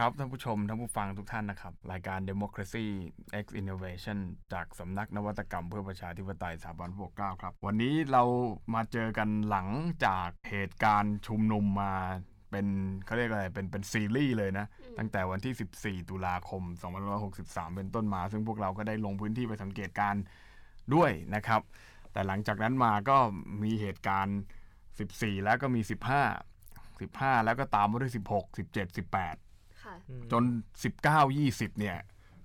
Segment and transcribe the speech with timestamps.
[0.00, 2.86] ครับท่านผู้ชมท่านผู้ฟังทุกท่านนะครับ รายการ Democracy
[3.44, 4.18] X Innovation
[4.52, 8.22] จากสำนักนวัตกรรมเพื่อประชาธิปไตยสถาบันพวกเก้าครับ วันนี้เรา
[8.74, 9.68] มาเจอกันหลัง
[10.04, 11.94] จากเหตุการณ์ชุมนุมมา
[12.50, 12.66] เป็น
[13.04, 14.66] เขาเรียกอะไรเป็นเป็นซีรีส์เลยนะ
[14.98, 16.62] ตั้งแต่วันที่ 14 ตุลาคม
[17.20, 20.22] 2563 เป็นต้นมา ซึ่งพวกเราก็ได้ลงพื้นที่ไปสังเกตการณ์
[20.94, 21.62] ด้วยนะครับ
[22.12, 23.18] แต่หลังจากนั้นมาก็
[23.62, 24.38] มีเหตุการณ์
[24.86, 25.80] 14 แล้วก็มี
[26.62, 29.49] 15 15 แล้วก็ตามมาด้วย 16 17 18ค่ะ
[30.32, 30.44] จน
[30.90, 31.98] 19 20 เนี่ย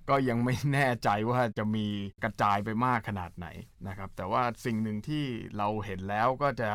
[0.09, 1.85] ก็ยังไม่แน่ใจว่าจะมี
[2.23, 3.47] กระจายไปมากขนาดไหน
[3.87, 5.23] นะครับ แต่ว่าสิ่งหนึ่งที่
[5.57, 6.69] เราเห็นแล้วก็จะ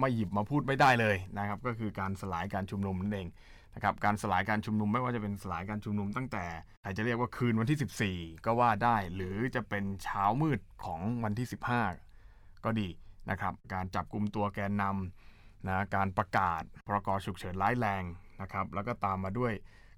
[0.00, 3.28] ไม่หยิบมาพูดไม่ได้เลยนะครับ ก็คือการสลายการชุมนุมนั่นเอง
[3.74, 6.44] นะครับการสลายการชุมนุมไม่ว่าจะเป็นสลายการชุมนุมตั้งแต่
[6.82, 11.46] ใครจะเรียกว่าคืนวันที่ 14 ก็ว่าได้ หรือจะเป็นเช้ามืดของวันที่
[12.04, 12.88] 15 ก็ดี
[13.30, 18.02] นะครับ การจับกลุ่มตัวแกนนำนะการประกาศพรกฉุกเฉินร้ายแรง
[18.42, 19.52] นะครับ แล้วก็ตามมาด้วย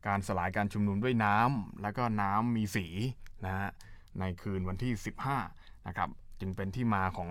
[0.06, 2.86] การสลายการชุมนุมด้วยน้ำแล้วก็น้ำมีสี
[3.44, 3.68] นะฮะ
[4.20, 4.92] ในคืนวันที่
[5.40, 6.08] 15 นะครับ
[6.40, 7.30] จึงเป็นที่มาของ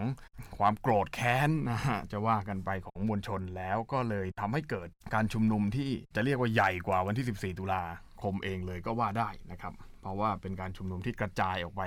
[0.57, 7.83] ความโกรธแค้นนะฮะจะว่ากันไปของมวลชนแล้วก็เลยทำให้เกิดการชุมนุมที่จะเรียกว่าใหญ่กว่าวันที่ 14 ตุลา
[8.21, 9.73] คมเองเลยก็ว่าได้นะครับ
[10.07, 11.83] ราะว่าเป็นการชุมนุมที่กระจายออกไป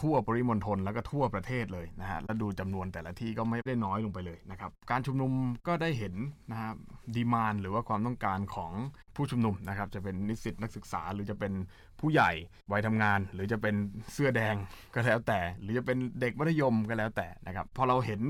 [0.00, 5.32] ทั่วปริมณฑลแล้วก็ทั่วประเทศเลยนะฮะแล้วดูจำนวนแต่ละที่ก็ไม่ได้น้อยลงไปเลยนะครับการชุมนุม
[5.66, 6.14] ก็ได้เห็น
[6.50, 6.74] นะครับ
[7.16, 8.72] ดีมานหรือว่าความต้องการของ
[9.16, 11.52] ผู้ชุมนุมนะครับจะเป็นนิสิตนักศึกษา หรือจะเป็น
[12.00, 12.30] ผู้ใหญ่
[12.72, 13.74] วัยทำงาน หรือจะเป็น
[14.12, 14.54] เสื้อแดง
[14.94, 18.20] ก็แล้วแต่ หรือจะเป็นเด็กมัธยมก็แล้วแต่นะครับพอเราเห็น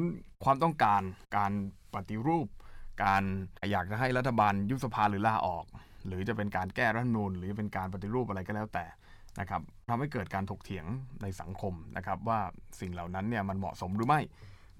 [0.44, 1.02] ความต้องการ
[1.36, 1.52] การ
[1.94, 2.46] ปฏิรูป
[3.04, 3.22] การ
[3.70, 5.64] อยากจะให้รัฐบาลยุบสภาหรือลาออก
[6.06, 8.84] หรือจะเป็นการแก้รัฐมนูญหรือเป็นการปฏิรูปอะไรก็แล้วแต่
[9.40, 10.86] นะครับทำให้เกิดการถกเถียง
[11.22, 12.40] ในสังคมนะครับว่า
[12.80, 14.20] สิ่งเหล่านั้นเนี่ยมันเหมาะสมหรือไม่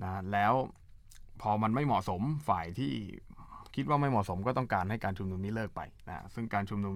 [0.02, 0.54] นะแล้ว
[1.42, 2.92] พอมันไม่เหมาะสมฝ่ายที่
[3.74, 6.94] คิดว่าไม่เหมาะสมก็ต้องการให้การชุมนุมนี้เลิกไปนะซึ่งการชุมนุม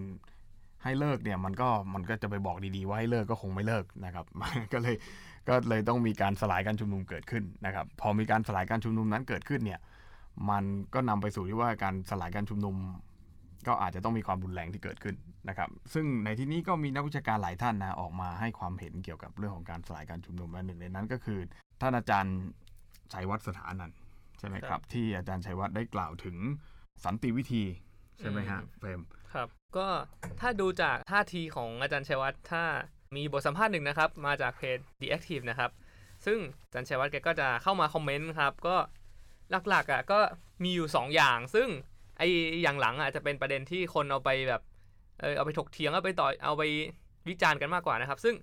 [0.84, 4.26] ให้เลิกเนี่ยมันก็มันก็จะไปบอกดีๆว่าให้เลิกก็คงไม่เลิกนะครับ
[4.72, 4.97] ก็เลย
[5.49, 9.81] ก็เลยต้องมีการสลายการชุมนุมเกิดขึ้นนะครับพอมีการสลายการชุมนุมนั้นเกิดขึ้นเนี่ย
[10.50, 12.76] มันก็นำไปสู่ที่ว่าการสลายการชุมนุม
[13.66, 15.16] ก็อาจจะต้องมีความรุนแรงที่เกิดขึ้น
[15.48, 21.41] นะครับ ซึ่งในที่นี้ก็มีนักวิชาการหลายท่านนะออกมาให้ความเห็นเกี่ยวกับเรื่องของการสลายการชุมนุมและหนึ่งในนั้นก็คือ
[21.81, 22.37] ท่านอาจารย์
[23.12, 23.97] ชัยวัฒน์สถานันท์
[24.38, 26.37] ใช่ไหมครับ ที่อาจารย์ชัยวัฒน์ได้กล่าวถึง
[27.04, 27.65] สันติวิธี
[28.19, 29.00] ใช่ไหมฮะเฟรม
[29.34, 29.88] ครับ ก็
[30.41, 32.65] ถ้าดูจากท่าทีของอาจารย์ชัยวัฒน์ถ้า
[33.16, 35.70] มีบทสัมภาษณ์หนึ่งนะครับ มาจากเพจ The Active นะครับ
[36.26, 38.76] ซึ่งอาจารย์ชัยวัฒน์แกก็จะเข้ามาคอมเมนต์ครับ ก็
[39.69, 40.19] หลักๆอะก็
[40.65, 41.69] มีอยู่ 2 อย่าง ซึ่ง
[42.20, 42.25] ไอ
[42.62, 44.62] อย่างหลังอะจะเป็นประเด็นที่คนเอาไปแบบ
[45.20, 46.62] เออเอาไปถกเถียงเอาไปต่อยเอาไป
[47.28, 48.34] วิจารณ์กันมากกว่านะครับ ซึ่ง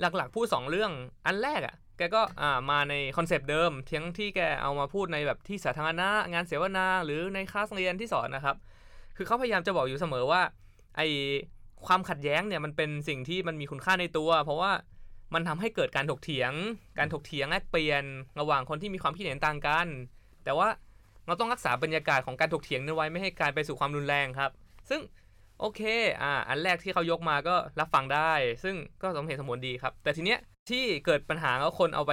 [0.00, 0.92] หลักๆพูดสองเรื่อง
[1.26, 8.56] อันแรกอะแกก็อ่ามาในคอนเซปต์เดิมเทียงที่แกเอามาพูดในแบบที่สาธารณะงานเสวนาหรือในคลาสเรียนที่สอนนะครับ
[9.16, 10.42] คือเขาพยายามจะบอกอยู่เสมอว่า
[10.96, 11.00] ไอ
[11.86, 14.72] ความขัดแย้งเนี่ยมันเป็นสิ่งที่มันมีคุณค่าในตัว เพราะว่า
[15.34, 16.52] มันทำให้เกิดการถกเถียง
[16.98, 18.04] การถกเถียงแลกเปลี่ยน
[18.40, 19.86] ระหว่างคนที่มีความคิดเห็นต่างกัน
[20.44, 20.68] แต่ว่า
[21.26, 24.50] เราต้องรักษาบรรยากาศของการถกเถียงนั้นไว้ไม่ให้กลายไปสู่ความรุนแรงครับ
[24.90, 25.00] ซึ่ง
[25.60, 25.80] โอเค
[26.22, 28.32] อ่า อันแรกที่เขายกมาก็รับฟังได้
[28.64, 30.38] ซึ่งก็สมเหตุสมผลดีครับ แต่ทีเนี้ย
[30.70, 32.12] ที่เกิดปัญหาแล้วคนเอาไป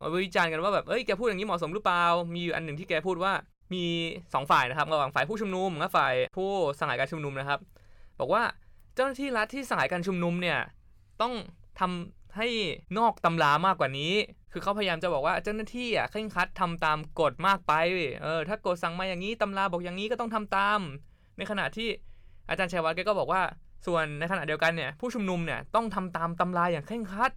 [0.00, 3.32] เอาไปวิจารณ์กันว่าแบบ เอ้ย แกพูดอย่างนี้เหมาะสมหรือเปล่า มีอยู่อันหนึ่งที่แกพูดว่า
[3.74, 3.84] มี
[4.34, 7.60] สองฝ่ายนะครับ ระหว่างฝ่ายผู้ชุมนุมและฝ่ายผู้สลายการชุมนุมนะครับ
[8.20, 8.42] บอกว่า
[8.94, 10.58] เจ้าหน้าที่รัฐที่สลายการชุมนุมเนี่ย
[11.22, 11.32] ต้อง
[11.80, 12.48] ทำ ให้
[12.98, 14.14] นอกตำรามากกว่านี้
[14.52, 17.72] คือเขาพยายามจะบอกว่าเจ้าหน้าที่อะเคร่งครัดทำตามกฎมากไป
[18.22, 20.80] เออถ้ากฎสั่งมาอย่างนี้ตำราบอกอย่างนี้ก็ต้องทำตาม
[21.38, 21.88] ในขณะที่
[22.48, 23.42] อาจารย์ชัยวัฒน์แกก็บอกว่า
[23.86, 27.32] ส่วนในขณะเดียวกันเนี่ยผู้ชุมนุมเนี่ยต้องทำตามตำราอย่างเคร่งครัด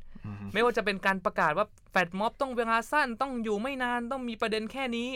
[0.53, 5.09] ไม่ว่าจะเป็นการประกาศว่าแฟดม็อบต้องเวลาสั้นต้องอยู่ไม่นานต้องมีประเด็นแค่นี้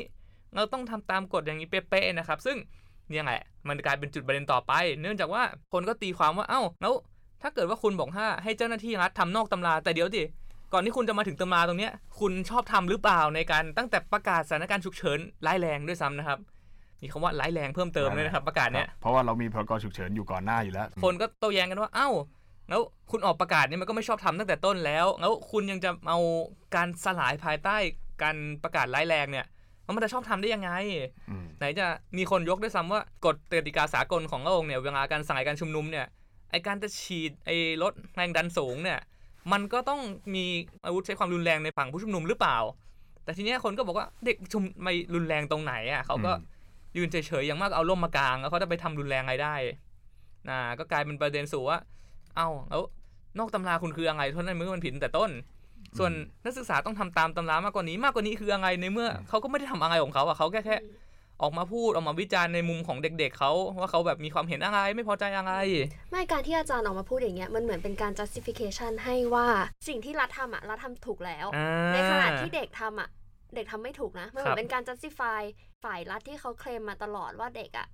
[0.55, 2.57] เราต้องทำตามกฎอย่างนี้เป๊ะๆนะครับ ซึ่ง
[3.09, 6.93] เนี่ยแหละมันกลายเป็นจุดประเด็นต่อไป เนื่องจากว่าคนก็ตีความว่าเอ้าแล้ว
[7.43, 10.23] ถ้าเกิดว่าคุณบอกว่าให้เจ้าหน้าที่รัฐทำนอกตำราแต่เดี๋ยวดิ
[10.73, 16.39] ก่อนที่คุณจะมาถึงตำราตรงเนี้ยคุณชอบทำหรือเปล่าในการตั้งแต่ประกาศสถานการณ์ฉุกเฉินร้ายแรงด้วยซ้ำนะครับ
[17.01, 22.09] มีคำว่าร้ายแรงเพิ่มเติมด้วยนะครับ ประกาศเนี้ยเพราะว่าเรามีพรกฉุกเฉินอยู่ก่อนหน้าอยู่แล้ว คนก็โต้แย้งกันว่าเอ้า
[22.69, 22.81] แล้ว
[23.11, 26.19] คุณออกประกาศเนี่ยมันก็ไม่ชอบทำตั้งแต่ต้นแล้ว แล้วคุณยังจะเอา
[26.75, 27.75] การสลายภายใต้
[28.23, 29.45] การประกาศร้ายแรงเนี่ย
[29.95, 30.71] มันจะชอบทำได้ยังไง
[31.29, 31.85] อืมไหนจะ
[32.17, 36.05] มีคนยกด้วยซ้ำว่ากฎกติกาสากลของโลกเนี่ยเวลาการสลายการชุมนุมเนี่ย
[36.53, 37.49] ไอการจะฉีดไอ
[37.83, 38.99] ลดแรงดันสูงเนี่ย
[39.51, 40.01] มันก็ต้อง
[40.35, 40.45] มี
[40.85, 42.57] อาวุธใช้ความรุนแรงในฝั่งผู้ชุมนุมหรือเปล่า
[43.23, 46.51] แต่ทีเนี้ยคนก็บอกว่าเด็กชุมไม่รุนแรงตรงไหนอะเขาก็อืม
[46.97, 49.55] ยืนเฉยๆอย่างมากเอาร่มมากางแล้วเขาจะไปทำรุนแรงอะไรได้
[50.49, 51.77] นะก็กลายเป็นประเด็นสู่ว่า
[52.35, 52.81] เอ้าแล้ว
[53.39, 55.31] นอกตำราคุณคืออะไรเท่านั้นเมื่อมันผิดตั้งแต่ต้น
[55.97, 56.11] ส่วน
[56.43, 60.75] นักศึกษาต้องทำตามตำรามากกว่านี้มากกว่านี้คืออะไรในเมื่อเขาก็ไม่ได้ทำอะไรของเขาอะเขาแค่แค่
[61.41, 65.53] ออกมาพูดออกมาวิจารณ์ในมุมของเด็กๆเขาว่าเขาแบบมีความเห็นอะไรไม่พอใจอะไร
[66.11, 69.47] ไม่การที่อาจารย์ออกมาพูดอย่างเงี้ยมันเหมือนเป็นการ justification ให้ว่า
[69.87, 73.09] สิ่งที่รัฐทำอะรัฐทำถูกแล้วอ่าในขณะที่เด็กทำอะ
[73.55, 75.41] เด็กทำไม่ถูกนะมันเหมืครัอบนเป็นการ justify
[75.83, 77.87] ฝ่ายรัฐที่เขาเคลมมาตลอดว่าเด็กอะ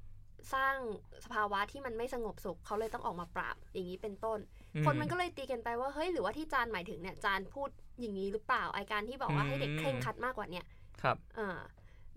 [0.53, 0.75] สร้าง
[1.24, 4.39] สภาวะที่มันไม่สงบสุขเขาเลยต้องออกมาปราบอย่างนี้เป็นต้น
[4.86, 7.69] คนมันก็เลยตีกันไปว่าเฮ้ยหรือว่าที่จานหมายถึงเนี่ยจานพูด
[8.00, 10.65] อย่างนี้หรือเปล่าไอการที่บอกว่าให้เด็กเคร่งครัดมากกว่าเนี่ย
[11.01, 11.59] ครับอ่า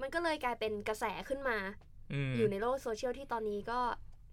[0.01, 1.59] มันก็เลยกลายเป็นกระแสขึ้นมา
[2.13, 3.81] อืมอยู่ในโลกโซเชียลที่ตอนนี้ก็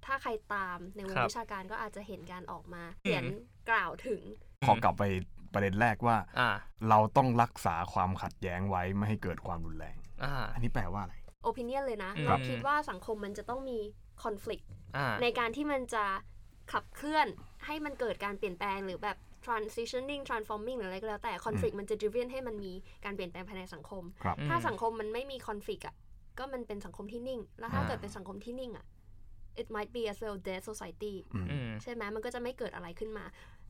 [0.06, 3.26] ถ้าใครตามในวงครับวิชาการก็อาจจะเห็นการออกมาอืมเขียน
[3.70, 4.22] กล่าวถึง
[4.68, 5.04] ขอกลับไป
[5.54, 6.50] ประเด็นแรกว่าอ่า
[6.90, 13.80] เราต้องรักษาความขัดแย้งไว้ไม่ให้เกิดความรุนแรงอ่าอันนี้แปลว่าอะไรโอปิเนียนเลยนะอืมเราคิดว่าสังคมมันจะต้องมี
[14.24, 14.64] คอน FLICT
[14.98, 16.06] อ่าในการที่มันจะ
[16.72, 17.28] ขับเคลื่อน
[17.66, 19.18] ให้มันเกิดการเปลี่ยนแปลงหรือแบบ
[19.50, 22.74] transitioning transforming หรืออะไรก็แล้วแต่ conflict มันจะ driven ให้มันมี
[23.06, 25.96] การเปลี่ยนแปลงภายในสังคมครับอืมถ้าสังคมมันไม่มี conflict อะ
[26.38, 28.86] ก็มันเป็นสังคมที่นิ่ง แล้วถ้าอ่าเกิดเป็นสังคมที่นิ่งอะ
[29.62, 33.26] it might be as well dead society อืมอืมใช่ไหมมันก็จะไม่เกิดอะไรขึ้นมา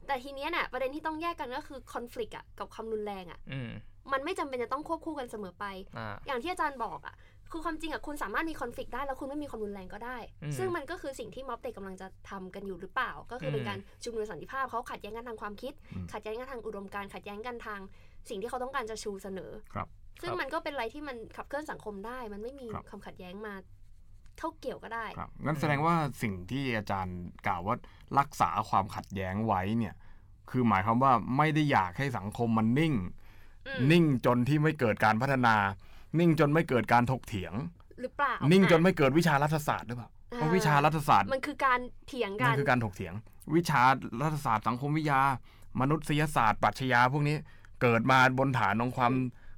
[0.07, 3.71] แต่ทีเนี้ยน่ะประเด็นที่ต้องแยกกันก็คือ conflict อะกับความรุนแรงอะอืม
[4.11, 5.65] มันไม่จำเป็นจะต้องควบคู่กันเสมอไป
[5.97, 7.15] อ่าอย่างที่อาจารย์บอกอะ
[7.51, 17.79] คือความจริงอะคุณสามารถมีคอนฟ lict ได้แล้วคุณไม่มีความรุนแรงก็ได้อืมซึ่งมันก็คือสิ่งที่ม็อบเด็กกำลังจะทำกันอยู่หรือเปล่า ก็คือเป็นอืมการชุมนุมสันติภาพเขาขัดแย้งกันทางความคิดอืมขัดแย้งกันทางอุดมการณ์ขัดแย้งกันทาง
[18.29, 19.87] สิ่งที่เขาต้องการจะชูเสนอครับ
[20.21, 23.53] ซึ่งครับมันก็เป็นอะไรที่มันขับเคลื่อนสังคมได้ มันไม่มีครับความขัดแย้งมา
[24.39, 27.75] เข้าเกี่ยวก็ได้ครับงั้นแสดงว่าสิ่งที่อาจารย์กล่าวว่า
[28.19, 29.95] รักษาความขัดแย้งไว้เนี่ย
[30.49, 32.93] คือหมายความว่าไม่ได้อยากให้สังคมมันนิ่ง
[33.67, 35.55] อืมนิ่งจนที่ไม่เกิดการพัฒนา
[36.19, 37.53] นิ่งจนไม่เกิดการถกเถียง
[38.01, 43.13] หรือเปล่านิ่งจนอะไม่เกิดวิชารัฐศาสตร์หรือเปล่าอ่าเพราะวิชารัฐศาสตร์มันคือการเถียงกัมันนคือการถกเถียง
[43.55, 43.81] วิชา
[44.21, 45.21] รัฐศาสตร์สังคมวิทยา
[45.81, 47.37] มนุษยศาสตร์ปรัชญาพวกนี้
[47.81, 49.13] เกิดมาบนฐานของความ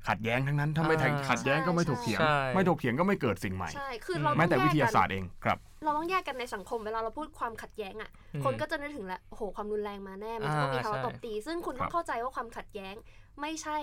[0.07, 12.95] ขัดแย้งทั้งนั้น ถ้าไม่แทงอ่าขัดแย้งก็ไม่ถกเถียงใช่ไม่ถกเถียงก็ไม่เกิดสิ่งใหม่ใช่คืออืมเราแม้ต้องแต่แยวิกทยากันศาสตร์เองครับ เราต้องแยกกันในสังคมเวลาเราพูดความขัดแย้งอะอืมคนก็จะนึกถึงแล้วโอ้โหความรุนแรงมาแน่ มันจะต้องมีอ่าทะเลาะใช่ตบตี ซึ่งคุณครัต้อบงเข้าใจว่าความขัดแย้ง
[13.41, 13.77] ไม่ใช่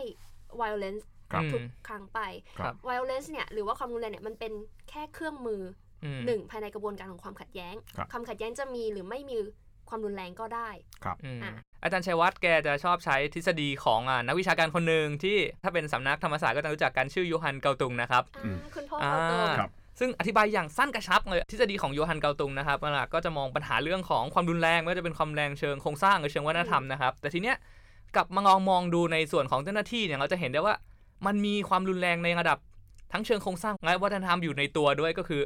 [0.61, 1.18] violence ครับ
[1.53, 2.21] ทุกครั้งไป
[2.59, 4.53] ครับ violence เนี่ยหรือว่าความรุนแรงเนี่ยมันเป็น
[4.91, 5.63] แค่เครื่องมือ
[6.05, 9.37] อืมหนึ่งภายในกระบวนการของความขัดแย้งครับความขัดแย้งจะมีหรือไม่มี
[9.89, 10.71] ความรุนแรงก็ได้
[11.25, 11.53] อืมอะ
[11.83, 19.71] อาจารย์ชัยวัฒน์แกจะชอบใช้ทฤษฎีของอ่านักวิชาการคนหนึ่งที่ถ้าเป็นสำนักธรรมศาสตร์ก็จะรู้จักกันชื่อโยฮันเกาตุงนะครับอ่าอืมคุณพ่ออ่าเขาโตครับ
[20.01, 27.57] ซึ่งอธิบายอย่างสั้นกระชับเลยทฤษฎีของโยฮันเกาตุงนะครับนั่นแหละก็จะมองปัญหาเรื่องของความรุนแรงไม่ว่าจะเป็นความแรงเชิงโครงสร้างหรือเชิงวัฒนธรรมนะครับ แต่ทีเนี้ย
[28.17, 30.75] กลับมามองมองดูในส่วนของเจ้าหน้าที่เนี่ยเราจะเห็นได้ว่า
[31.27, 32.59] มันมีความรุนแรงในระดับ
[33.13, 35.43] ทั้งเชิงโครงสร้างและวัฒนธรรมอยู่ในตัวด้วยก็คือ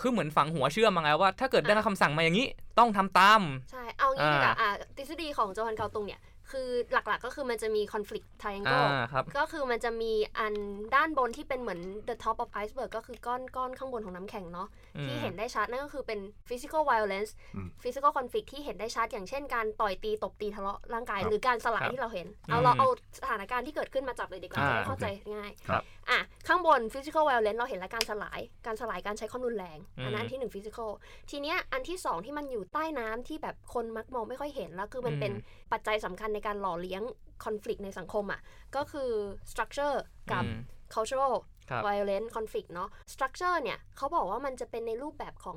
[0.00, 2.46] คือเหมือนฝังหัวเชื่อมาไงว่า ถ้าเกิดได้รับคำสั่งมาอย่างนี้
[2.78, 6.20] ต้องทำตาม ใช่ เอางี้ดีกว่าอ่าอ่าทฤษฎีของโจฮันเกาตุงเนี่ย
[6.52, 10.54] คือหลักๆก็คือมันจะมี conflict อ่า triangle ครับก็คือมันจะมีอัน
[10.94, 14.68] ด้านบนที่เป็นเหมือน the top of iceberg ก็คือก้อนก้อนข้างบนของน้ำแข็งเนาะ
[15.06, 22.88] ที่เห็นได้ชัดนั่นก็คือเป็น physical violence อืม physical conflict ที่เห็นได้ชัดอย่างเช่นการต่อยตีตบตีทะเลาะร่างกายครับหรือการสลายครับที่เราเห็นอืมเอาเราเอา
[23.18, 30.90] สถานการณ์ที่เกิดขึ้นมาจับเลยดีกว่าอ่าจะได้เข้าใจง่ายครับ อะข้างบน physical violence เราเห็นแล้วการสลายการสลายการใช้ความรุนแรง อันนั้นอันที่หนึ่ง physical
[31.30, 35.32] ทีเนี้ยอันที่สองที่มันอยู่ใต้น้ำที่แบบคนมักมองไม่ค่อยเห็นแล้วคือมันเป็น
[35.72, 37.02] ปัจจัยสำคัญในการหล่อเลี้ยง
[37.44, 38.40] conflict ในสังคมอะ
[38.76, 39.10] ก็คือ
[39.50, 39.96] structure
[40.32, 40.60] กับอืม
[40.94, 41.34] cultural
[41.70, 45.56] ครับ violence conflict เนาะ structure เนี่ยเขาบอกว่ามันจะเป็นในรูปแบบของ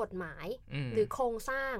[0.00, 0.46] กฎหมาย
[0.88, 1.74] มหรือโครงสร้าง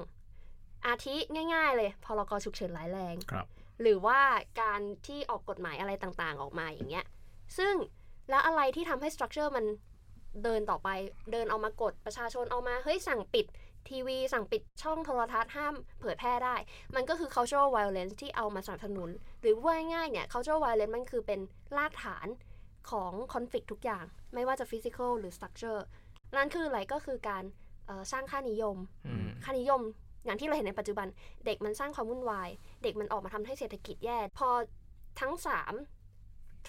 [0.87, 1.15] อาทิ
[1.53, 3.47] ง่าย ๆ เลยพรกฉุกเฉินร้ายแรงครับ
[3.81, 4.19] หรือว่า
[4.61, 7.05] การที่ออกกฎหมายอะไรต่างๆ ออกมาอย่างเงี้ย
[7.57, 7.73] ซึ่ง
[8.29, 9.65] แล้วอะไรที่ทำให้ structure มัน
[10.43, 10.89] เดินต่อไป
[11.31, 13.45] เดินเอามากดประชาชนเอามาเฮ้ยสั่งปิด
[13.89, 16.55] ทีวี สั่งปิดช่องโทรทัศน์ห้ามเผยแพร่ได้
[16.95, 19.09] มันก็คือ cultural violence ที่เอามาสนับสนุน
[19.41, 21.39] หรือว่าง่ายๆเนี่ย cultural violence มันคือเป็น
[21.77, 22.27] รากฐาน
[22.91, 25.81] ของ conflict ทุกอย่าง ไม่ว่าจะ physical หรือ structure
[26.35, 27.43] นั่นคืออะไรก็คือการ
[27.85, 29.81] เอ่อสร้างค่านิยมอืมค่านิยม
[30.25, 31.07] อย่างที่เราเห็นในปัจจุบัน
[31.45, 32.49] เด็กมันสร้างความวุ่นวาย
[32.83, 34.49] เด็กมันออกมาทำให้เศรษฐกิจแย่ พอ
[35.19, 35.98] ทั้ง 3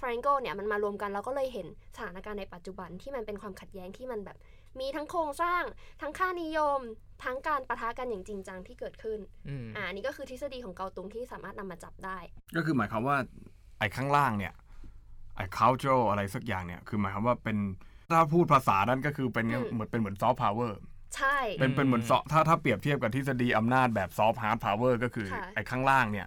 [0.01, 1.67] triangle เนี่ยมันมารวมกันเราก็เลยเห็น
[1.97, 4.37] สถานการณ์ในปัจจุบันที่มันเป็นความขัดแย้งที่มันแบบ
[4.81, 5.63] มีทั้งโครงสร้าง
[6.01, 6.81] ทั้งค่านิยม
[7.25, 12.19] ทั้งการประทะกันอย่างจริงจังที่เกิดขึ้นอืมอ่าอันนี่ก็คือทฤษฎีของเกาตุงที่สามารถนำมาจับได้
[12.57, 13.17] ก็คือหมายความว่า
[13.79, 14.53] ไอ้ข้างล่างเนี่ย
[15.37, 17.57] ไอ้ cultural อะไรสักอย่างเนี่ยคือหมายความว่าเป็น
[18.11, 20.73] ถ้าพูดภาษานั้นก็คือเป็นอืมเหมือนเป็นเหมือน soft power
[21.17, 26.27] ใช่ เป็นเป็นเหมือน soft ถ้าถ้าเปรียบเทียบกับทฤษฎีอำนาจแบบ soft hard power ก็คือค่ะไอ้ข้างล่างเนี่ย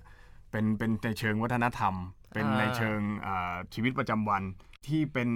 [0.52, 1.94] เป็นเป็นในเชิงวัฒนธรรม
[2.34, 4.44] เป็นอ่าในเชิงอ่าชีวิตประจำวัน
[4.88, 5.30] ที่เป็น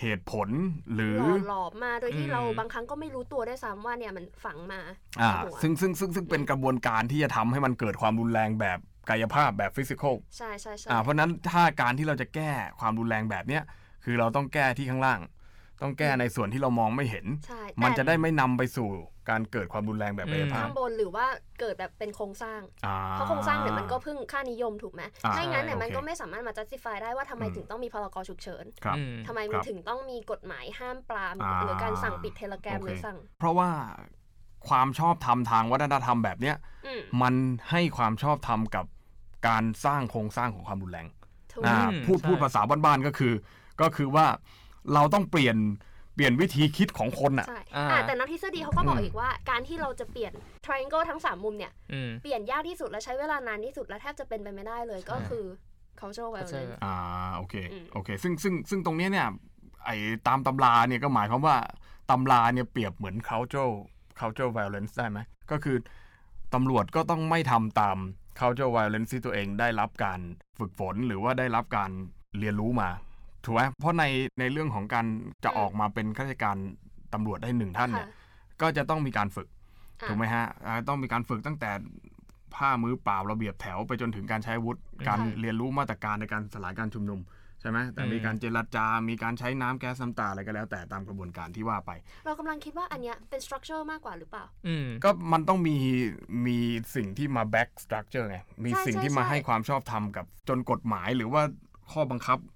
[0.00, 0.48] เหตุผล
[0.94, 4.80] หรือหล่อหลอมมาโดยที่อืมเราบางครั้งก็ไม่รู้ตัวได้วยซ้ำว่าเนี่ยมันฝังมา
[5.20, 8.78] อ่าในหัวซึ่งซึ่งซึ่งซึ่งเป็นกระบวนการที่จะทำให้มันเกิดความรุนแรงแบบ
[9.08, 13.62] กายภาพแบบฟิสิกอลใช่ใช่ใช่อ่าเพราะฉะนั้นถ้าการที่เราจะแก้ความรุนแรงแบบเนี้ย
[14.04, 15.20] คือเราต้องแก้ที่ข้างล่าง
[15.82, 18.88] ต้องแก้ในส่วนที่เรามองไม่เห็นใช่มันแต่จะได้ไม่นำไปสู่
[19.30, 21.26] การเกิดความรุนแรงแบบอืมกายภาพข้างบนหรือว่า
[21.60, 33.70] เกิดแบบเป็นโครงสร้างอ่เพราะโครงสร้างเนี่ยมันก็พึ่งค่านิยมถูกไหมอ่าไม่งั้นเนี่ยโอเคมันก็ไม่สามารถมา justify ได้ว่าทำไมอืมถึงต้องมีพรกฉุกเฉินครับอืมทำไมคมันรับถึงต้องมีกฎหมายห้ามปรามอ่าหรือการสั่งปิดเทเลแกรมโอเคหรือสั่ง เพราะว่า
[34.68, 36.56] ความชอบธรรมทางวัฒนธรรมแบบเนี้ย
[36.86, 37.34] อืมมัน
[37.70, 38.86] ให้ความชอบธรรมกับ
[39.48, 41.06] การสร้างโครงสร้างของความรุนแรง
[41.52, 43.32] ถูกอ่าอืมพูดใช่พูดภาษาบ้านๆก็คือ
[43.80, 44.26] ก็คือว่า
[44.94, 45.56] เราต้องเปลี่ยน
[46.14, 50.32] เปลี่ยนวิธีคิดของคนอะ ใช่อ่า อ่าแต่นักทฤษฎีเขาก็บอกอืมอีกว่า การที่เราจะเปลี่ยน
[50.64, 55.44] triangle ทั้ง3มุมเนี่ย อืม เปลี่ยนยากที่สุดและใช้เวลานานที่สุดและแทบจะเป็นไปไม่ได้เลยก็คือ
[56.00, 56.94] cultural violence culture อ่า
[57.36, 59.28] โอเคอืมโอเค ซึ่งซึ่งซึ่งตรงเนี้ยเนี่ย
[59.84, 61.56] ไอ้ตามตำราเนี่ยก็หมายความว่า
[62.10, 63.72] ตำราเนี่ยเปรียบเหมือน cultural
[64.20, 65.18] cultural violence ได้ไหม
[65.50, 65.76] ก็คือ
[66.54, 67.98] ตำรวจก็ต้องไม่ทำตาม
[68.40, 70.20] cultural violence ที่ตัวเองได้รับการ
[70.58, 71.90] ฝึกฝนหรือว่าได้รับการ
[72.38, 72.90] เรียนรู้มา
[73.46, 74.04] ถูกไหมเพราะใน
[74.40, 75.06] ในเรื่องของการ
[75.44, 76.56] จะออกมาเป็นข้าราชการ
[77.14, 79.48] ตำรวจได้หนึ่งท่านเนี่ยค่ะก็จะต้องมีการฝึก
[80.00, 81.70] อะถูกไหมฮะอ่าต้องมีการฝึกตั้งแต่
[82.54, 87.20] ผ้ามือเปล่าระเบียบแถวไปจนถึงการใช้อาวุธการเรียนรู้มาตรการในการสลายการชุมนุม
[87.60, 91.90] ใช่ไหมแต่มีอืมการเจรจา มีการใช้น้ำแก๊สน้ำตาอะไรก็แล้ว แต่ตามกระบวนการที่ว่าไป
[92.24, 95.76] เรากำลังคิดว่าอันเนี้ยเป็น structure มากกว่าหรือเปล่าอืมก็มันต้องมี
[96.46, 96.58] มี
[96.96, 101.42] สิ่งที่มา back structure ไง มีใช่สิ่งที่ใช่มาใช่ให้ความชอบธรรมกับจนกฎหมายหรือว่า
[101.92, 102.38] ข้อบังคับ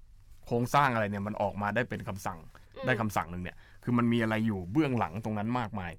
[0.51, 2.39] ครงสร้างอะไรเนี่ยมันออกมาได้เป็นคำสั่ง
[2.75, 5.91] อืมได้คำสั่งหนึ่งเนี่ย คือมันมีอะไรอยู่เบื้องหลังตรงนั้นมากมาย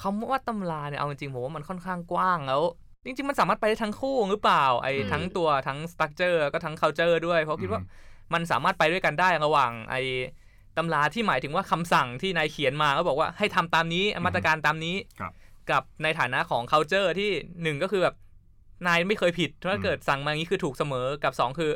[0.00, 2.62] คำว่าตำราเนี่ยเอาจริงๆผมว่ามันค่อนข้างกว้างแล้ว
[3.04, 7.88] จริงๆ มันสามารถไปได้ทั้งคู่หรือเปล่าไอ้อืมทั้งตัวทั้งสตั๊กเจอร์ก็ทั้ง culture ด้วยเพราะคิดว่าอืม
[8.34, 10.02] มันสามารถไปด้วยกันได้ระหว่างไอ้
[10.76, 15.32] ตำราที่หมายถึงว่าคำสั่งที่นายเขียนมาก็บอกว่าให้ทำตามนี้มาตรการตามนี้ครับ
[15.70, 17.30] กับในฐานะของ culture ที่
[17.62, 18.14] หนึ่งก็คือแบบ
[18.86, 21.70] นายไม่เคยผิดถ้าเกิดสั่งมาอย่างนี้คือถูกเสมอกับสองคือ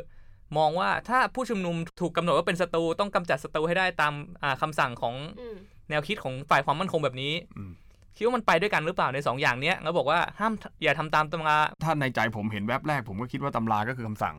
[0.57, 5.55] มองว่าถ้าผู้ชุมนุมถูกกำหนดว่าเป็นศัตรูต้องกำจัดศัตรูให้ได้ตามอ่าคำสั่งของอืม
[5.89, 7.71] แนวคิดของฝ่ายความมั่นคงแบบนี้อืม
[8.17, 10.53] คิดว่ามันไปด้วยกันหรือเปล่าในสองอย่างเนี้ยแล้วบอกว่าห้าม
[10.83, 14.35] อย่าทำตามตำราถ้าในใจผมเห็นแวบแรก ผมก็คิดว่าตำราก็คือคำสั่ง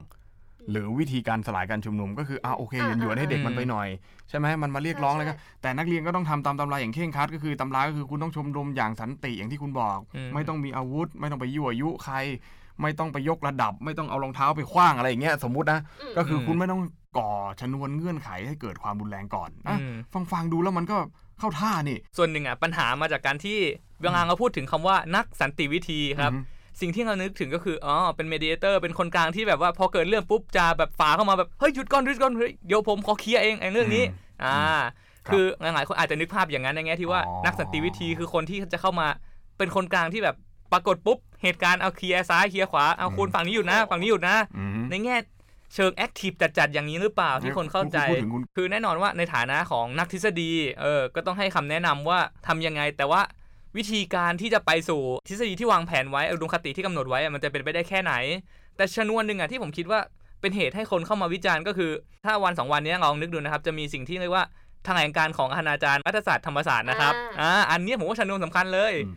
[0.70, 3.88] หรือวิธีการสลายการชุมนุมก็คืออ่าโอเคหยวนหยวนๆให้เด็กมันไปหน่อย
[4.28, 12.16] ใช่ไหมมันมาเรียกร้องอะไรก็แต่นักเรียนก็ต้องทำตามตำราอย่างเคร่งครัดก็คือตำราก็คือคุณต้องชุมนุมอย่างสันติอย่างที่คุณบอกอืมไม่ต้องมีอาวุธ ไม่ต้องไปยั่วยุใคร
[12.82, 16.82] ไม่ต้องไปยกระดับ ไม่ต้องเอารองเท้าไปคว้างอะไรอย่างเงี้ยสมมุตินะอืมก็คืออมคุณไม่ต้อง
[17.18, 20.98] ก่อชนวนเงื่อนไขให้เกิดความรุนแรงก่อนอะอืมฟังฟังๆดูแล้วมันก็
[21.38, 23.58] เข้าท่านี่ ส่วนหนึ่งอะปัญหามาจากการที่
[24.02, 34.04] เวลาเราพูดถึงคำว่านักสันติวิธีครับอือฮึสิ่งที่เรานึกถึงก็คือ อ๋อ เป็น mediator เป็นคนกลางที่แบบว่าพอเกิดเรื่องปุ๊บจะแบบฝ่าเข้ามาแบบ เฮ้ยหยุดก่อนหยุดก่อนเฮ้ยเดี๋ยวผมขอเคลียร์เองไอ้เรื่องนี้
[34.44, 34.56] อ่า
[35.26, 39.06] ครับคือหลายๆคนอาจจะนึกภาพอย่างนั้นในแง่ที่ว่าอ๋อนักสันติวิธีคือคนที่จะเข้ามา
[39.58, 40.36] เป็นคนกลางที่แบบ
[40.72, 45.16] ปรากฏปุ๊บเหตุการณ์เอาเคลียร์ซ้ายเคลียร์ขวาเอาคุณฝั่งนี้หยุดนะ ฝั่งนี้หยุดนะอืมในแง่
[45.74, 50.50] เชิง activeจัดๆอย่างนี้หรือเปล่าที่คนเข้าใจพูดถึงคุณคือแน่นอนว่าในฐานะของนักทฤษฎี
[50.80, 53.20] เออก็ต้องให้คำแนะนำว่าทำยังไงแต่ว่า
[53.76, 58.14] วิธีการที่จะไปสู่ทฤษฎีที่วางแผนไว้อุดมคติที่กำหนดไว้อะมันจะเป็นไปได้แค่ไหน
[58.76, 60.00] แต่ชนวนหนึ่งอะที่ผมคิดว่า
[60.40, 61.90] เป็นเหตุให้คนเข้ามาวิจารณ์ก็คือ
[62.24, 64.44] ถ้าวันสองวันนี้ลองนึกดูนะครับ จะมีสิ่งที่เรียกว่า
[64.86, 69.14] แถลงการของคณาจารย์รัฐศาสตร์ธรรมศาสตร์นะครับอ่าอ่าอันเนี้ยผมว่าชนวนสำคัญเลยอืม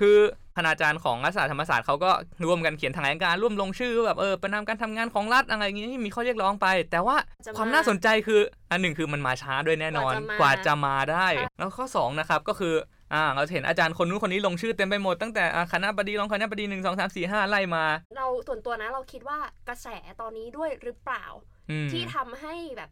[0.00, 0.16] คือ
[0.56, 2.10] คณาจารย์ของรัฐศาสตร์ธรรมศาสตร์เขาก็
[2.44, 7.16] ร่วมกันเขียนแถลงการร่วมลงชื่อแบบเออประนามการทำงานของรัฐอะไรอย่างงี้ที่มีข้อเรียกร้องไป แต่ว่า
[7.46, 8.40] จะมาความน่าสนใจคือ
[8.70, 12.74] อันหนึ่งคือมันมาช้าด้วยแน่นอนกกว่าว่าจะจะมามาได้ค่ะแล้วข้อสองนะครับก็คือ
[13.14, 17.84] อ่าเราเห็นอาจารย์คนนู้นคนนี้ลงชื่อเต็มไปหมดตั้งแต่อ่าคณะบดีรองคณะบดีหนึ่งสองสามสี่ห้าไล่มา
[18.16, 19.38] เราส่วนตัวนะเราคิดว่า
[19.68, 19.88] กระแส
[20.20, 21.24] ตอนนี้ด้วยหรือเปล่า
[21.70, 22.90] อืมที่ทำให้แบบ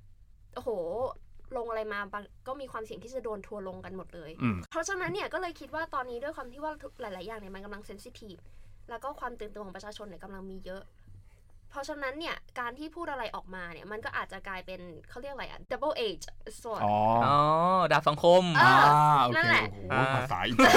[0.55, 0.71] โอ้โห
[1.57, 8.37] ลงอะไรมาบางก็มีความเสี่ยงที่จะโดนทัวร์ลงกันหมดเลยอืมเพราะฉะนั้นเนี่ยก็เลยคิดว่าตอนนี้ด้วยความที่ว่าหลาย ๆ อย่างเนี่ยมันกำลังเซนซิทีฟ
[8.91, 10.83] แล้วก็ความตื่นตัวของประชาชนเนี่ยกำลังมีเยอะ
[11.71, 16.25] เพราะฉะนั้นเนี่ยการที่พูดอะไรออกมาเนี่ยมันก็อาจจะกลายเป็นเขาเรียกอะไรอะ double edge
[16.61, 16.95] sword อ๋อ
[17.27, 17.37] อ๋อ
[17.93, 18.75] ดาบสังคมเออ่า
[19.19, 20.73] อโอนั่นเคแหละโอ้โหอ่าภาษาอีกแบบ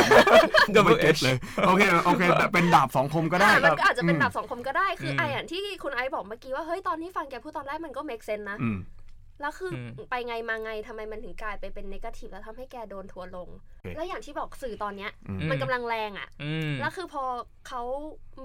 [0.75, 1.36] Double ไม่เก็ต H เลย
[1.68, 8.78] โอเคโอเคแต่เป็นดาบสองคมก็ได้อะมันก็อาจจะเป็นมดาบสองคมก็ได้คืออมไอ้อย่างที่คุณไอซ์บอกเมื่อกี้ว่าเฮ้ยตอนที่ฟังแกพูดตอนแรกมันก็ make sense นะอืม
[9.41, 17.24] แล้วคืออมไปไงมาไงทำไมมันถึงกลายไปเป็น negative แล้วทำให้แกโดนทัวร์ลงโอเคแล้วอย่างที่บอกสื่อตอนเนี้ยอืมมันกำลังแรงอะอืมแล้วคือพอ
[17.67, 17.81] เขา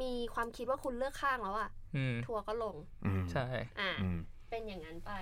[0.03, 3.47] มีความคิดว่าคุณเลือกข้างแล้วอะอืมทัวร์ก็ลงอืมใช่
[3.81, 4.19] อ่าอืม
[4.51, 5.13] เป็นอย่างนั้นไป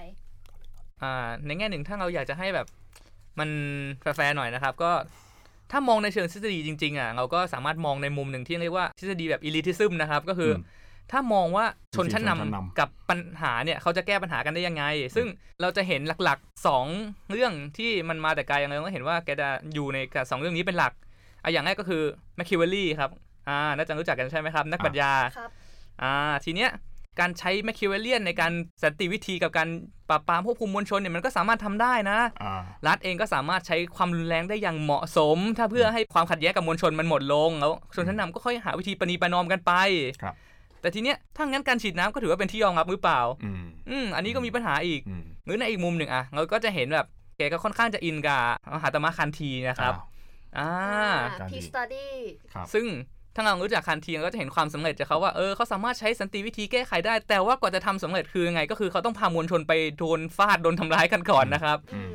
[1.02, 1.14] อ่า
[1.46, 2.66] ในแง่หนึ่งถ้าเราอยากจะให้แบบ
[3.38, 3.50] มัน
[4.00, 4.92] แฟร์ๆหน่อยนะครับ ก็
[5.70, 10.62] ถ้ามองในเชิงทฤษฎีจริงๆอะเราก็สามารถมองในมุมหนึ่งที่เรียกว่าทฤษฎีแบบ elitism นะครับ ก็คืออม
[11.12, 14.84] ถ้ามองว่าชนชั้นนำชนชั้นนำกับปัญหาเนี่ยเขาจะแก้ปัญหากันได้ยังไง
[15.16, 15.26] ซึ่ง
[15.60, 20.92] เราจะเห็นหลักๆ 2 เรื่องที่มันมาแต่ไกลยังไงเราก็เห็นว่าแกจะอยู่ในกับสองเรื่องนี้เป็นหลัก
[21.42, 22.02] อะอย่างแรกก็คือ
[22.38, 23.10] m a c h i a v e l l i ครับ
[23.48, 25.50] อ่าน่าจะรู้จักกันใช่ไหมครับ นักปรัชญาครับ
[26.02, 26.70] อ่าทีเนี้ย
[27.20, 29.68] การใช้แมคคิวเวเลียนในการสันติวิธีกับการ
[30.08, 39.72] ปราบปรามควบคุมมวลชนเนี่ยมันก็สามารถทำได้นะอ่ารัฐเองก็สามารถใช้ความรุนแรงได้อย่างเหมาะสม ถ้าเพื่อให้ความขัดแย้งกับมวลชนมันหมดลงแล้วชนชั้นนำก็ค่อยหาวิธีปณีประนอมกันไป
[40.22, 40.34] ครับ
[40.84, 47.06] แต่ทีเนี้ยถ้างั้นการฉีดน้ำก็ถือว่าเป็นที่ยอมรับหรือเปล่าอืมอืมอันนี้ก็มีปัญหาอีกอืมหรือในอีกมุมหนึ่งอะเราก็จะเห็นแบบ
[47.38, 48.42] แกก็ค่อนข้างจะอินกับ
[48.74, 49.94] มหาตมะคันทีนะครับ
[50.58, 51.08] อ้าวอ่า
[51.40, 52.14] การดีพีสตัดี้
[52.54, 52.86] ครับซึ่ง
[53.34, 62.12] ถ้าเรารู้จักคันทีเราก็จะเห็นความสำเร็จจากเขาว่าเออเขาสามารถใช้สันติวิธีแก้ไขได้ แต่ว่ากว่าจะทำสำเร็จคือยังไง ก็คือเขาต้องพามวลชนไปโดนฟาดโดนทำร้ายกันก่อนนะครับอืม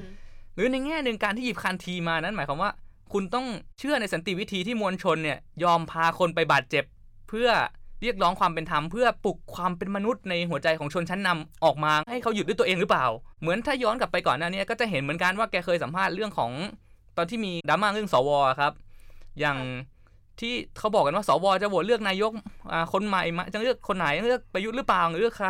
[0.56, 2.72] หรือในแง่หนึ่งการที่หยิบคันทีมานั้นหมายความว่า
[3.14, 3.46] คุณต้อง
[3.80, 6.84] เชื่อในสันติวิธีที่มวลชนเนี่ยยอมพาคนไปบาดเจ็บ
[7.30, 7.50] เพื่อ
[8.02, 13.06] เรียกร้องความเป็นธรรมเพื่อปลุกความเป็นมนุษย์ในหัวใจของชนชั้นนำออกมาให้เขาหยุดด้วยตัวเองหรือเปล่า
[13.42, 16.52] เหมือนถ้าย้อนกลับไปก่อนหน้านี้ก็จะเห็นเหมือนกันว่าแกเคยสัมภาษณ์เรื่องของ
[17.18, 18.30] ตอนที่มีดราม่าเรื่องสว
[18.60, 18.74] ครับ
[19.40, 19.58] อย่าง
[20.40, 22.32] ที่เขาบอกกันว่าสวจะโหวตเลือกนายก
[22.94, 25.50] คนใหม่มจะเลือกคนไหนเลือกประยุทธ์หรือเปล่าหรือเลือกใคร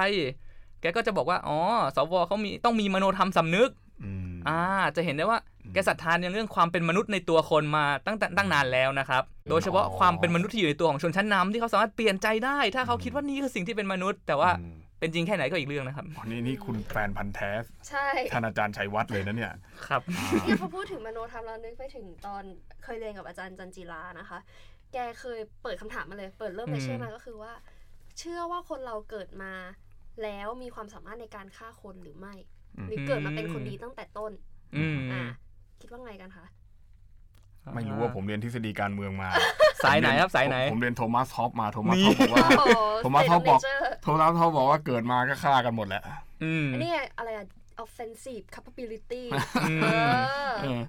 [0.82, 1.58] แกก็จะบอกว่าอ๋อ
[1.96, 3.70] สวเขามีต้องมีมโนธรรมสำนึก
[4.04, 4.60] อืมอ่า
[4.96, 5.40] จะเห็นได้ว่า
[5.74, 17.52] แกศรัทธานในเรื่องความเป็นมนุษย์ในตัวคนมาตั้งแต่ตั้งนานแล้วนะครับ โดยเฉพาะความเป็นมนุษย์ที่อยู่ในตัวของชนชั้นนำที่เขาสามารถเปลี่ยนใจได้ ถ้าเขาคิดว่านี่คือสิ่งที่เป็นมนุษย์ แต่ว่าอืมเป็นจริงแค่ไหนก็อีกเรื่องนะครับอ๋อนี่นี่คุณแฟนพันธ์แท้
[17.90, 19.54] ใช่ท่านอาจารย์ชัยวัฒน์เลยนะเนี่ย
[19.88, 20.02] ครับ
[20.44, 22.44] เนี่ยพอพูดถึงมโนธรรมเรานึกไปถึงตอน
[22.84, 24.40] เคยเรียนกับอาจารย์จันจิรานะคะ
[24.94, 27.54] แกเคยเปิดคำถามมาเลย เปิดเริ่มเลยอืมเชื่อมาก็คือว่า
[28.20, 29.54] เชื่อว่าคนเราเกิดมา
[30.24, 34.32] แล้วมีความสามารถในการฆ่าคนหรือไม่อืม หรือเกิดมาเป็นคนดีตั้งแต่ต้น
[34.78, 35.24] อืมอ่า
[35.82, 36.46] คิดว่าไงกันคะ
[37.76, 39.30] ไม่รู้ว่าผมเรียนทฤษฎีการเมืองมา
[39.86, 46.04] สายไหนครับสายไหน ผมผมเรียนโทมัสฮอบส์มา นี่โทมัสฮอบส์บอกว่าโอ้โหผมว่า State เขา of บอก Nature โทมัสฮอปบอกว่าเกิดมาก็ฆ่ากันหมดแหละ
[46.44, 47.46] อืมอันนี้อะไรอะ
[47.84, 49.24] offensive capability
[49.70, 50.82] อืมเออเออ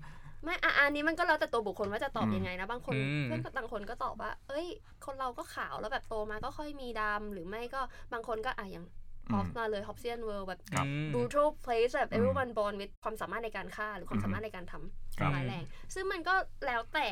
[0.44, 4.66] ไม่อะอันนี้มันก็แล้วแต่ตัวบุคคลว่าจะตอบอืมยังไงนะ บางคนอืมเพื่อนบางคนก็ตอบว่า เอ้ย
[5.06, 7.80] คนเราก็ขาวแล้วแบบโตมาก็ค่อยมีดำหรือไม่ก็
[8.12, 8.84] บางคนก็อะอย่าง
[9.30, 14.74] อืออมฟมาเลย Hobbesian world แบบครับอืม brutal place แบบอืม everyone born with ความสามารถในการฆ่าหรือความสามารถในการท
[15.18, 16.34] ครับำร้ายแรง ซึ่งมันก็
[16.66, 17.08] แล้วแต่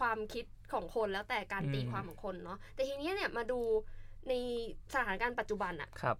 [0.00, 3.60] ความคิดของคนแล้วแต่การตีอืมความของคนเนาะแต่ทีนี้เนี่ยมาดู
[4.28, 4.32] ใน
[4.92, 6.16] สถานการณ์ปัจจุบันอะครับ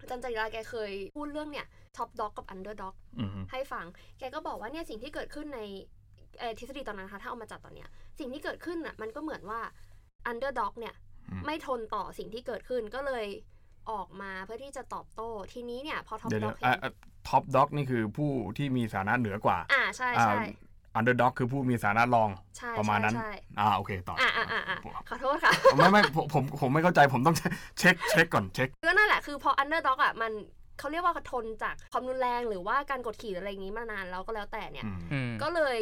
[0.00, 3.86] อาจารย์จันจิราแกเคยพูดเรื่องเนี่ย top dog กับ underdog อืมให้ฟัง
[4.18, 5.60] แกก็บอกว่าเนี่ยสิ่งที่เกิดขึ้นใน
[6.38, 9.60] เอ่อทฤษฎีตอนนั้นนะคะถ้าเอามาจัดตอนเนี้ย สิ่งที่เกิดขึ้นอะมันก็เหมือนว่า
[10.30, 10.94] underdog เนี่ย
[11.30, 13.26] อืมไม่ทนต่อสิ่งที่เกิดขึ้นก็เลย
[13.90, 16.94] ออกมาเพื่อที่จะตอบโต้ ทีนี้เนี่ย พอ top dog เดี๋ยว ๆเห็น
[17.28, 20.42] top dog นี่คือผู้ที่มีฐานะเหนือกว่า อ่าใช่ใช่
[20.94, 24.76] underdog คือผู้มีฐานะรองใช่ประมาณนั้นใช่อ่าโอเคต่ออ่าอ่าอ่าอ่า
[25.08, 27.36] ขอโทษค่ะ ไม่ไม่ผมผมผมไม่เข้าใจผมต้อง
[27.78, 30.32] เช็คเช็คก่อนเช็คก็นั่นแหละคือพอ underdog อะมัน
[30.78, 35.76] เขาเรียกว่าทนจากความรุนแรงหรือว่าการกดขี่อะไรอย่างนี้มานานแล้วก็แล้วแต่เนี่ยอืมอืมก็เลย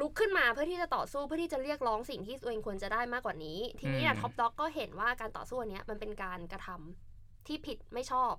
[0.00, 7.13] ลุกขึ้นมาเพื่อที่จะต่อสู้เพื่อที่จะเรียกร้องสิ่งที่ตัวเองควรจะได้มากกว่านี้ ทีนี้อืม top dog ก็เห็นว่าการต่อสู้อันเนี้ยมันเป็นการกระทำ
[7.46, 8.34] ที่ผิดไม่ชอบ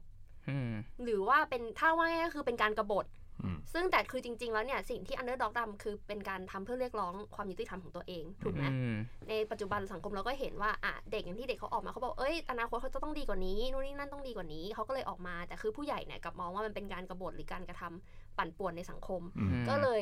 [0.49, 0.71] อืม
[1.03, 3.05] หรือว่าเป็นถ้าว่าง่ายๆก็คือเป็นการกบฏ
[3.43, 8.95] อืมซึ่งแต่คือจริง ๆ แล้วเนี่ยสิ่งที่ underdog ทำคือเป็นการทำเพื่อเรียกร้องความยุติธรรมของตัวเองถูกไหมอืม
[9.29, 20.01] ในปัจจุบันสังคมเราก็เห็นว่าอะเด็กอย่างที่เด็กเขาออกมาเขาบอกเอ้ยอนาคตเขาจะต้องดีกว่านี้นู่นนี่นั่นต้องดีกว่านี้เขาก็เลยออกมาแต่คือผู้ใหญ่เนี่ยกลับมองว่ามันเป็นการกรบฏหรือการกระทำปั่นป่วนในสังคมอืมก็เลย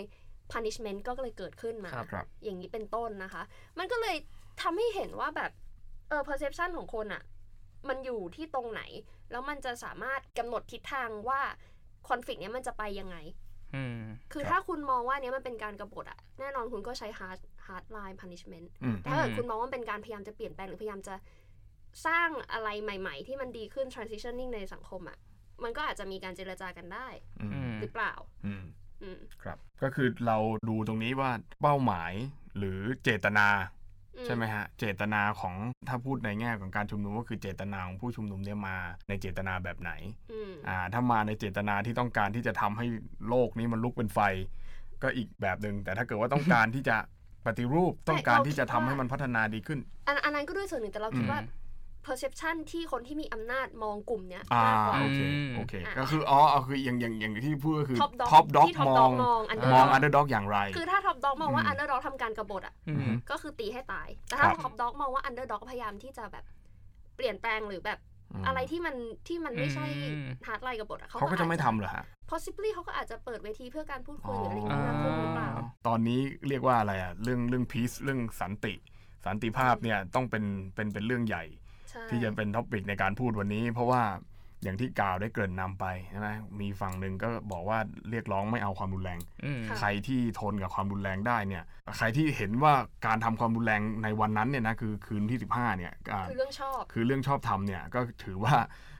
[0.51, 3.43] punishment ก็เลยเกิดขึ้นมาครับครับอย่างนี้เป็นต้นนะคะ
[3.79, 4.15] มันก็เลย
[4.61, 5.51] ทำให้เห็นว่าแบบ
[6.09, 7.21] เออ perception ของคนอะ
[7.89, 8.81] มันอยู่ที่ตรงไหน
[9.31, 11.41] แล้วมันจะสามารถกำหนดทิศทางว่า
[12.07, 13.17] conflict เนี้ยมันจะไปยังไง
[13.75, 13.99] อืม
[14.33, 21.15] คือครับถ้าคุณมองว่าเนี้ยมันเป็นการกรบฏอะแน่นอนคุณก็ใช้ hard hard line punishment อืมถ้าเกิดอืมคุณมองว่าเป็นการพยายามจะเปลี่ยนแปลงหรือพยายามจะ
[22.07, 25.17] สร้างอะไรใหม่ ๆ ที่มันดีขึ้น transitioning ในสังคมอะ
[25.63, 27.07] มันก็อาจจะมีการเจรจากันได้
[27.41, 28.13] อืมอืมหรือเปล่า
[28.45, 28.63] อืม
[29.03, 30.37] อืมครับ ก็คือเรา
[30.69, 32.13] ดูตรงนี้ว่าเป้าหมาย
[32.57, 33.47] หรือเจตนา
[33.82, 33.82] อื
[34.25, 35.55] ใช่ไหมฮะ เจตนาของ
[35.87, 38.77] ถ้าพูดในแง่ของการชุมนุมก็คือเจตนาของผู้ชุมนุมเนี่ยมา
[39.09, 39.91] ในเจตนาแบบไหน
[40.31, 42.85] อืมอ่าถ้ามาในเจตนาที่ต้องการที่จะทำให้
[43.29, 44.19] โลกนี้มันลุกเป็นไฟ
[45.03, 46.97] ก็อีกแบบหนึ่งแต่ถ้าเกิดว่าต้องการที่จะ
[47.45, 51.39] ปฏิรูปต้องการที่จะทำให้มันพัฒนาดีขึ้นอันอันนั้นก็ด้วยส่วนหนึ่งแต่เราคิดอืมว่า
[52.05, 60.27] perception ที่คนที่มีอำนาจมองกลุ่มเนี้ยอ่ามากกว่า โอเคอืมโอเค อะก็คืออ๋อเอาคืออย่างอย่างอย่างที่พูดก็คือ top dog top dog ที่มอง top dog มอง underdog มอง underdog
[60.31, 66.45] อย่างไร คือถ้า top dog มองว่าอืม อันเดอร์ด็อกทำการกบฏอะ อืม ก็คือตีให้ตาย แต่ถ้าครับ top dog มองว่า underdog พยายามที่จะแบบ
[67.15, 67.99] เปลี่ยนแปลงหรือแบบ
[68.41, 68.95] มอะไรที่มัน
[69.27, 75.51] ที่มันไม่ใช่อืม hardline กบฏอะเขาก็จะไม่ทำเหรอฮะ possibly เขาก็อาจจะเปิดเวทีเพื่อการพูดคุยหรืออะไรอย่างเงี้ยมากขึ้นหรือเปล่า
[75.87, 78.73] ตอนนี้เรียกว่าอะไรอะ เรื่องเรื่อง peace เรื่องสันติ
[79.25, 80.43] สันติภาพเนี่ยต้องเป็น
[80.75, 81.62] เป็นเป็นเรื่องใหญ่ใช่
[82.09, 84.03] ที่จะเป็น topic ในการพูดวันนี้ เพราะว่า
[84.63, 86.29] อย่างที่กล่าวได้เกริ่นนำไปใช่ไหม
[86.61, 87.79] มีฝั่งหนึ่งก็บอกว่า
[88.09, 91.63] เรียกร้องไม่เอาความรุนแรงอืมค่ะใครที่ทนกับความรุนแรงได้เนี่ย
[91.97, 92.73] ใครที่เห็นว่า
[93.05, 98.55] การทำความรุนแรงในวันนั้นเนี่ยนะคือคืนที่ 15เนี่ยอ่าคือเรื่องชอบคือเรื่องชอบทำเนี่ยก็ถือว่า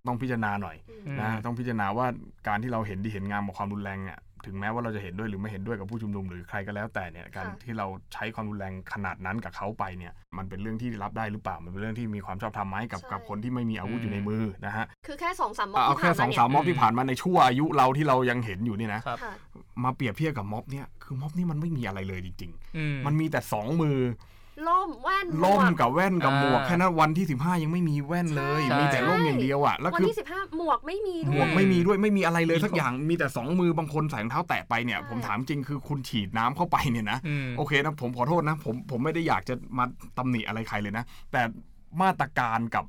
[0.07, 2.07] ต้องพิจารณาหน่อยอืมนะต้องพิจารณาว่า
[2.47, 19.33] การที่เราเห็นดีเห็นงามกับความรุนแรงเนี่ย ถึงแม้ว่าเราจะเห็นด้วยหรือไม่เห็นด้วยกับผู้ชุมนุมหรือใครก็แล้วแต่เนี่ยการที่เราใช้ความรุนแรงขนาดนั้นกับเขาไปเนี่ยมันเป็นเรื่องที่รับได้หรือเปล่ามันเป็นเรื่องที่มีความชอบธรรมไหมกับกับคนที่ไม่มีอาวุธอยู่ในมือนะฮะคือแค่สองสามม็อบเอาที่แค่ผ่านสมาองเนี่สามยม็อบที่ผ่านมาในชั่วอายุเราที่เรายังเห็นอยู่นี่นะครับค่ะ
[19.83, 23.97] มาเปรียบเทียบกับม็อบเนี่ยคือม็อบนี่มันไม่มีอะไรเลยจริงอืมๆมันมีแต่สองมือ
[24.67, 39.85] ล่มแว่นล่มหวกกับแว่นกับอ่าหมวกแค่นั้นวันที่ 15 ยังไม่มีแว่นเลยใช่มีแต่ร่มอย่างเดียวอะแล้ววันคือที่สิบห้าหมวกไม่มีหมด้ววกยไม่มีด้วยไม่มีอะไรเลยมีสักอย่างมีแต่สองมือบางคนใส่รองเท้าแตะไปเนี่ยใช่ผมถามจริงคือคุณฉีดน้ำเข้าไปเนี่ยนะอืมโอเคนะผมขอโทษนะ ผมผมไม่ได้อยากจะมา
[40.17, 41.41] ตำหนิอะไรใครเลยนะ แต่
[42.01, 42.85] มาตรการกับ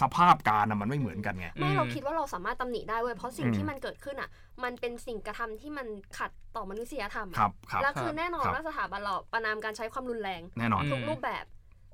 [0.00, 4.30] สภาพการนะมันไม่เหมือนกันไงไม่อืมเราคิดว่าเราสามารถตำหนิได้เว้ยเพราะสิ่งอืมที่มันเกิดขึ้นอะ
[4.64, 5.86] มันเป็นสิ่งกระทำที่มัน
[6.18, 11.44] ขัดต่อมนุษยธรรมอะครับครับแล้วคือแน่นอนครับว่าสถาบันเราประนามการใช้ความรุนแรงแน่นอนอืมทุกรูปแบบ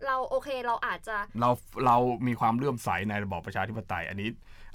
[0.06, 1.50] เราโอเคเราอาจจะเรา
[1.86, 4.28] เรามีความเลื่อมใสในระบอบประชาธิปไตยอันนี้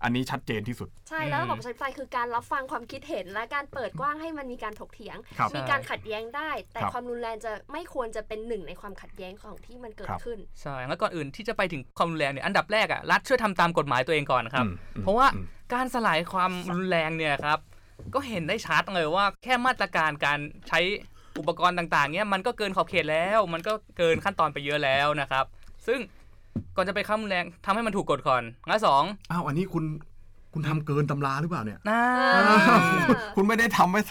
[0.04, 17.60] อันนี้ชัดเจนที่สุด ใช่อืมแล้วระบบประชาธิปไตยคือการรับฟังความคิดเห็น และการเปิดกว้างให้มันมีการถกเถียงครับมีการขัดแย้งได้ แต่ครับความรุนแรงจะไม่ควรจะเป็นหนึ่งในความขัดแย้งของที่มันเกิดครับขึ้นใช่แล้วก่อนอื่นที่จะไปถึงความรุนแรงเนี่ยอันดับแรกอะรัฐช่วยทำตามกฎหมายตัวเองก่อนครับอืมอืมเพราะว่าอืมการสลายความรุนแรงเนี่ยครับ
[18.14, 20.80] ก็เห็นได้ชัดเลยว่าแค่มาตรการการใช้
[21.40, 25.46] อุปกรณ์ต่างๆเนี่ยมันก็เกินขอบเขตแล้ว มันก็เกินขั้นตอนไปเยอะแล้วนะครับ
[25.88, 26.00] ซึ่ง
[26.76, 29.84] ก่อนจะไปข้ามรุนแรงทำให้มันถูกกฎก่อนงั้นสองอ้าวอันนี้คุณ
[30.54, 32.02] คุณทำเกินตำราหรือเปล่าเนี่ยน่า
[32.36, 32.58] อ่า
[33.36, 34.02] คุณไม่ได้ทำไม่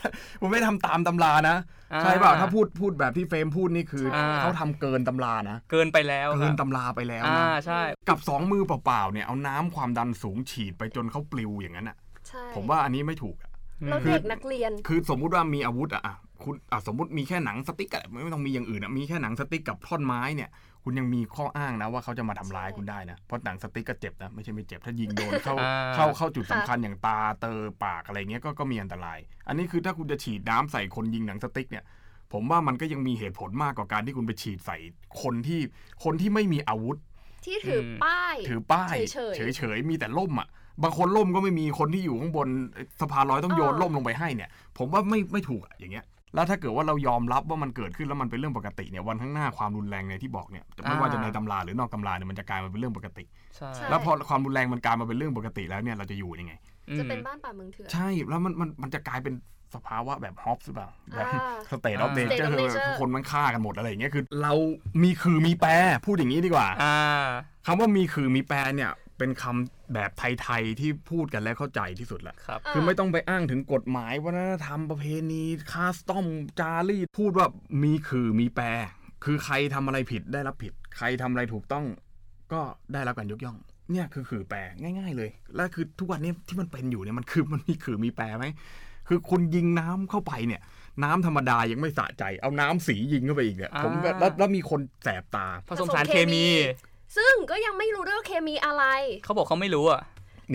[0.40, 1.56] คุณไม่ได้ทำตามตำรานะ
[1.92, 11.96] อ่าใช่เปล่าถ้าพูดพูดแบบที่เฟรมพูดนี่คือใช่เขาทำเกินตำรานะ เกินไปแล้วคเกิรันบตำราไปแล้วอ่านะใช่ กับสองมือเปล่าๆเนี่ยเอาน้ำความดันสูงฉีดไปจนเขาปลิวอย่างนั้นอะ
[12.28, 13.50] ใช่ผมว่าอันนี้ไม่ถูกอะ
[13.90, 20.50] เราเด็กนักเรียน คือสมมุติว่ามีอาวุธอะอะคุณอะสมมติมีแค่หนังสติ๊กอะไม่ต้องมีอย่างอื่นอะมีแค่หนังสติ๊กกับท่อนไม้เนี่ย
[20.84, 31.84] คุณยังมีข้ออ้างนะว่าเขาจะมาทำร้ายใช่คุณได้นะ เพราะหนังสติ๊กก็เจ็บนะ ไม่ใช่ไม่เจ็บ ถ้ายิงโดนเข้าอ่าเข้าเข้าจุดสำคัญอย่างตาเตอปากอะไรเงี้ยก็ก็มีอันตราย อันนี้คือถ้าคุณจะฉีดน้ำใส่คนยิงหนังสติ๊กเนี่ย
[32.32, 34.76] ผมว่ามันก็ยังมีเหตุผลมากกว่าการที่คุณไปฉีดใส่
[35.22, 35.60] คนที่
[36.04, 36.98] คนที่ไม่มีอาวุธ
[37.44, 40.48] ที่ถืออมป้าย ถือป้ายเฉยๆเฉยๆมีแต่ล่มอะ
[40.82, 42.48] บางคนล่มก็ไม่มีคนที่อยู่ข้างบน
[43.00, 53.24] สะพานลอยต้องโยนเออล่มลงไปให้เนี่ย ผมว่าไม่ไม่ถูกอะอย่างเงี้ย แล้วถ้าเกิดว่าเรายอมรับว่ามันเกิดขึ้นแล้วมันเป็นเรื่องปกติเนี่ยวันข้างหน้าความรุนแรงในที่บอกเนี่ยไม่ว่าจะในตำราหรือนอกตำราเนี่ยมันจะกลายมาเป็นเรื่องปกติ
[53.56, 56.54] ใช่ใช่แล้วพอความรุนแรงมันกลายมาเป็นเรื่องปกติแล้วเนี่ยเราจะอยู่ยังไง
[56.98, 59.34] จะเป็นบ้านป่าเมืองเถื่อน ใช่ แล้วมันมันมันจะกลายเป็น
[59.74, 64.52] สภาวะแบบฮอบส์หรือเปล่าแบบอ่าสเตทออฟอ่าเนเจอ State of ร์ nature คนมันฆ่ากันหมดอะไรอย่างเงี้ยคือ เรา
[65.02, 65.70] มีขื่อมีแป
[66.06, 66.96] พูดอย่างนี้ดีกว่าอ่า
[67.66, 68.90] คำว่ามีขื่อมีแปเนี่ย
[69.20, 76.26] เป็นคำแบบไทยๆที่พูดกันและเข้าใจที่สุดละครับเออคือไม่ต้องไปอ้างถึงกฎหมายวัฒนธรรมประเพณี custom
[76.60, 77.46] จารีตพูดว่า
[77.82, 78.64] มีขื่อมีแป
[79.24, 81.84] คือใครทำอะไรผิดได้รับผิด ใครทำอะไรถูกต้อง
[82.52, 82.60] ก็
[82.92, 83.56] ได้รับการยกย่อง
[83.90, 88.46] เนี่ยคือคือแปรง่าย ๆ เลย และคือทุกวันนี้ที่มันเป็นอยู่เนี่ยมันคือมันมีคือมีแปรไหม
[89.08, 90.62] คือคุณยิงน้ำเข้าไปเนี่ย
[91.04, 96.44] น้ำธรรมดายังไม่สะใจ เอาน้ำสียิงเข้าไปอีกเนี่ยผมก็อ่าแล้วแล้วมีคนแสบตาผสมสารเคมี
[97.16, 98.84] ซึ่งก็ยังไม่รู้ด้วยว่าเคมีอะไร
[99.24, 100.02] เขาบอกเขาไม่รู้อะ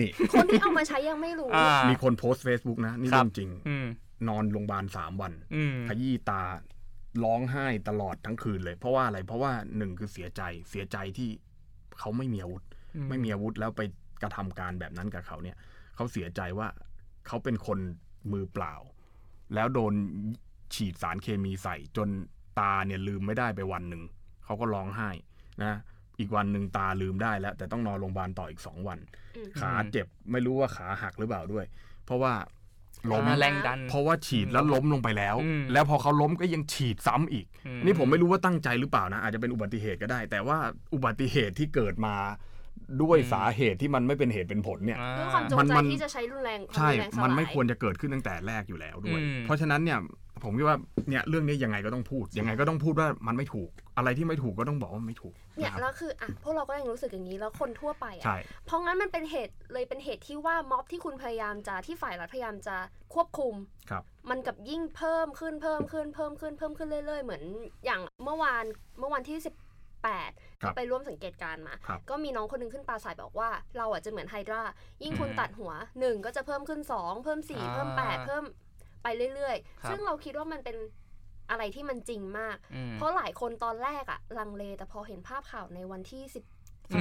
[0.00, 3.86] นี่ คนที่เอามาใช้ยังไม่รู้ อ่า มีคนโพสต์ Facebook นะ นี่ครัเรื่บ องจริง อืม
[4.28, 6.42] นอนโรงพยาบาลสามวัน อืม ขยี้ตา
[7.24, 11.28] ร้องไห้ตลอดทั้งคืนเลย เพราะว่าอะไรเพราะว่าหนึ่งคือเสียใจเสียใจที่
[11.98, 12.62] เขาไม่มีอาวุธ
[12.96, 13.82] อืม ไม่มีอาวุธแล้วไป
[14.22, 15.56] กระทำการแบบนั้นกับเขาเนี่ย
[15.96, 16.68] เขาเสียใจว่า
[17.26, 17.78] เขาเป็นคน
[18.32, 18.74] มือเปล่า
[19.54, 19.92] แล้วโดน
[20.74, 22.08] ฉีดสารเคมีใส่ จน
[22.60, 24.02] ตาเนี่ยลืมไม่ได้ไปวันหนึ่ง
[24.44, 25.10] เขาก็ร้องไห้
[25.62, 25.74] นะ
[26.18, 28.98] อีกวันหนึ่งตาลืมได้แล้ว แต่ต้องนอนโรงพยาบาลต่ออีกสองวัน
[29.36, 31.64] อืมขาเจ็บไม่รู้ว่าขาหักหรือเปล่าด้วย
[32.06, 32.32] เพราะว่า
[33.10, 40.58] ล้มอ่าแรงดัน เพราะว่าฉีดแล้วล้มลงไปแล้วอืมแล้วพอเขาล้มก็ยังฉีดซ้ำอีกอืมนี่ผมไม่รู้ว่าตั้งใจหรือเปล่านะ อาจจะเป็นอุบัติเหตุก็ได้ แต่ว่า
[40.94, 42.14] อุบัติเหตุที่เกิดมา
[43.02, 49.98] ด้วยสาเหตุที่มันไม่เป็นเหตุเป็นผลเนี่ยอ่าด้วยความจงมันใจมันที่จะใช้รุนแรงความใช่รุนแรงสลายมันไม่ควรจะเกิดขึ้นตั้งแต่แรกอยู่แล้วด้วยอืมเพราะฉะนั้นเนี่ย
[50.42, 50.76] ผมคิดว่า
[51.08, 62.76] เนี่ยเรื่องนี้ยังไงก็ต้องพูดยังไงก็ต้องพูดว่ามันไม่ถูก อะไรที่ไม่ถูกก็ต้องบอกว่าไม่ถูกเนี่ยนะครับแล้วคืออะพวกเราก็ยังรู้สึกอย่างนี้แล้วคนทั่วไปอะใช่เพราะงั้นมันเป็นเหตุเลยเป็นเหตุที่ว่าม็อบที่คุณพยายามจะที่ฝ่ายรัฐพยายามจะ
[63.14, 63.54] ควบคุม
[63.90, 67.42] ครับ มันกับยิ่งเพิ่มขึ้นเพิ่มขึ้นเพิ่มขึ้นเพิ่มขึ้นเรื่อยๆ เหมือน
[67.84, 68.64] อย่างเมื่อวาน
[68.98, 74.62] เมื่อวันที่18ครัก็บไปร่วมสังเกตการณ์มาครับก็มีน้องคนหนึงขึ้นปราศัยบอกว่า เราอะจะเหมือนไฮดรา
[75.02, 78.44] ยิ่งคุณอืมตัดหัว 1 ก็จะเพิ่มขึ้น 2 เพิ่ม 4 เพิ่มอ่า8เพิ่ม
[79.06, 80.76] ไปเรื่อยครับๆซึ่งเราคิดว่ามันเป็น
[81.50, 86.44] อะไรที่มันจริงมากอืมเพราะหลายคนตอนแรกอะลังเล แต่พอเห็นภาพข่าวในวันที่สิบ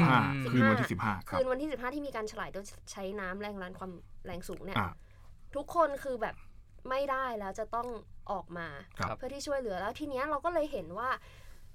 [0.09, 3.91] ห้าอืมคืนวันที่สิบห้าครัคืบนวันที่15ที่มีการฉลายโดยใช้น้ำแรงรันความ
[4.25, 4.91] แรงสูงเนี่ยอ่า
[5.55, 6.35] ทุกคนคือแบบ
[6.89, 7.87] ไม่ได้แล้วจะต้อง
[8.31, 8.67] ออกมา
[8.99, 11.09] ครับเพื่อที่ช่วยเหลือแล้วทีเนี้ยเราก็เลยเห็นว่า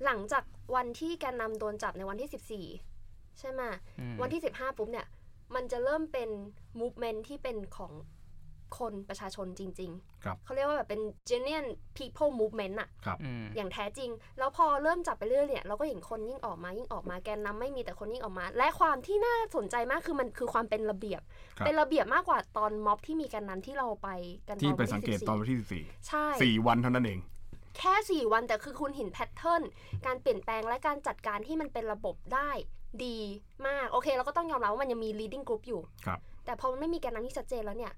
[0.04, 0.44] หลังจาก
[0.76, 3.62] วันที่แกนนำโดนจับในวันที่14ใช่ไหม
[4.00, 5.06] อืมวันที่15ปุ๊บเนี่ย
[5.54, 6.30] มันจะเริ่มเป็น
[6.80, 7.92] movement ที่เป็นของ
[8.78, 9.90] คนประชาชนจริง
[10.24, 12.88] ครับๆเขาเรียกว่าแบบเป็น genuine people movement อะ
[13.22, 21.20] อืมอย่างแท้จริง แล้วพอเริ่มจับไปเรื่อยเนี่ยเราก็เห็นคนยิ่งออกมายิ่งออกมาแกนนำไม่มีแต่คนยิ่งออกมา และความที่น่าสนใจมากคือมันคือความเป็นระเบียบ
[21.58, 24.08] ครับเป็นระเบียบมากกว่าตอนม็อบที่มีแกนนำที่เราไป
[24.48, 27.20] กันตที่อนไปวันสังเกต14ตอนวันที่สิบสี่ใช่สี่วันเท่านั้นเอง
[27.78, 29.62] แค่สี่วันแต่คือคุณเห็นแพทเทิร์น
[30.06, 32.50] การเปลี่ยนแปลงและการจัดการที่มันเป็นระบบได้
[33.04, 33.18] ดี
[33.66, 37.92] มาก โอเค เราก็ต้องยอมรับว่ามันยังมี leading group อยู่ครับแต่พอมันไม่มีแกนนำที่ชัดเจนแล้วเนี่ย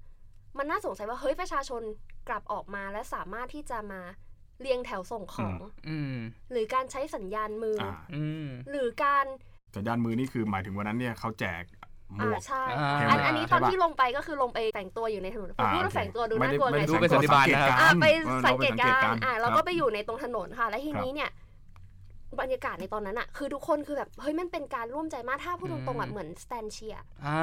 [0.57, 1.81] มันน่าสงสัยว่าเฮ้ยประชาชน
[2.27, 4.01] กลับออกมาและสามารถที่จะมา
[4.61, 6.15] เรียงแถวส่งของอืม
[6.51, 9.25] หรือการใช้สัญญาณมือออ่าอืมหรือการ
[9.75, 11.63] สัญญาณมือนี่คือหมายถึงวันนั้นเนี่ยเขาแจก
[12.15, 21.29] หมอ่าวกใช่อ่าอันอันนี้ตอนใช่ปะที่ลงไปก็คือลงไปแต่งตัวอยู่ในถนนผมพูดว่าแต่งตัวดูไม่น่าได้กลัวไม่ไงได้ดูเป็นสันติบาลนะครับอ่าไปเออสัเรางไปเกตสังกาเกตรการณ์ณ์อ่าเราคก็รับไปอยู่ในตรงถนนค่ะ และทีนี้เนี่ย
[22.41, 27.41] บรรยากาศในตอนนั้นอะคือทุกคนคือแบบเฮ้ยมันเป็นการร่วมใจมากถ้าพูดตรงๆอะอืมเหมือนสแตนเชียอ่า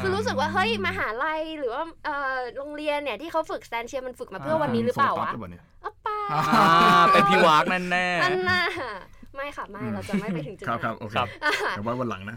[0.00, 8.62] คือรู้สึกว่าเฮ้ยมหาลัยหรือว่าเอ่อโรงเรียนเนี่ยที่เขาฝึกสแตนเชียมันฝึกมาเพื่อวันนี้หรือเปล่าโซตัสวะหรือเปล่าเนี่ยอ๋อเปล่าอ่าเป็นพี่วากแน่แน่อันน่ะ
[9.34, 12.36] ไม่ค่ะไม่อืมเราจะไม่ไปถึงจุดครับนั้นครับโอเคครับอ่าเดี๋ยวไว้วันหลังนะ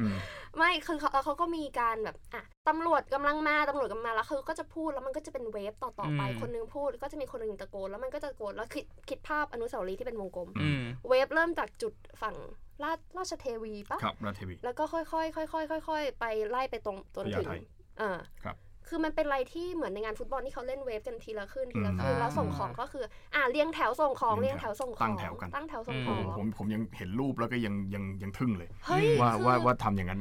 [0.00, 0.14] อืม
[0.58, 12.36] ไม่คือเขาเขาก็มีการแบบอะตำรวจกำลังมาตำรวจกำลังมาแล้วคือก็จะพูดแล้วมันก็จะเป็นเวฟต่อๆไปอืมคนนึงพูดก็จะมีคนนึงตะโกนแล้วมันก็จะตะโกนแล้วคิดคิดภาพอนุสาวรีย์ที่เป็นวงกลมอืมเวฟเริ่มจากจุดฝั่ง
[12.82, 17.52] ราชราชเทวีปะครับราชเทวีแล้วก็ค่อยๆค่อยๆค่อยๆไปไล่ไปตรงจนถึงพญาไท
[18.00, 18.10] อ่า
[18.44, 18.56] ครับ
[18.88, 30.20] คือมันเป็นอะไรที่เหมือนในงานฟุตบอลที่เขาเล่นเวฟกันทีละขึ้นทีละอืมขึ้นอ่าแล้วส่งของก็คือ อ่าเรียงแถวส่งของเรีเรียยงงแถแถววส่งของตั้งแถวกันตั้งแถวส่งอืมขผองมผมผมยังเห็นรูปแล้วก็ยังยังยังทึ่งเลยเฮ้ยว่าคือว่าว่าทำอย่างนั้น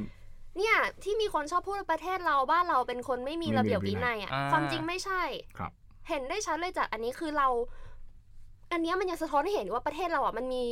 [0.58, 5.22] เนี่ยที่มีคนชอบพูดว่าประเทศเราบ้านเราเป็นคนไม่มีไม่มีระเบียบวิวินันัยยอะอ่าความจริงไม่ใช่
[5.58, 5.72] ครับ
[6.10, 7.48] เห็นได้ชัดเลยจากอันนี้คือเรา
[8.72, 10.64] อันเนี้ยมันยังสะท้อนให้เห็นว่าประเทศเราอะมันมี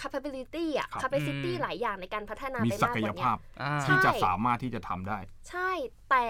[0.00, 5.70] capability อะครับ capacity อืมหลายอย่างในการพัฒนามีไปศัมากกกยว่าเนี้ภายพอ่าใช่ที่จะสามารถที่จะทำได้ ใช่
[6.10, 6.26] แต่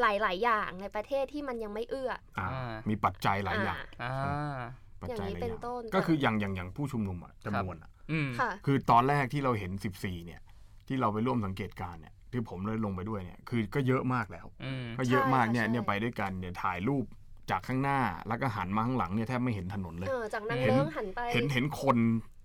[0.00, 4.58] หลาย ๆ อย่างในประเทศที่มันยังไม่เอื้ออ่าอ่ามีปัจจัยหลายอย่างอ่า
[5.02, 9.70] ปัจอย่างจัยนี้หลายเป็นอย่างต้นก็คืออย่างอย่างอย่างผู้ชุมนุมอะจำนวนอะอืมค่ะคือตอนแรกที่เราเห็น
[10.00, 10.40] 14 เนี่ย
[10.88, 17.04] ที่เราไปร่วมสังเกตการณ์เนี่ยที่ผมเลยลงไปด้วยเนี่ยคือก็เยอะมากแล้วอืมก็เยอะมากเนี่ยใช่เนี่ยไปด้วยกันเนี่ยถ่ายรูป
[17.50, 21.96] จากข้างหน้าแล้วก็หันมาข้างหลังเนี่ยแทบไม่เห็นถนนเลยเออจากนางเห็นเลิ้งหันไปเห็นเห็นคน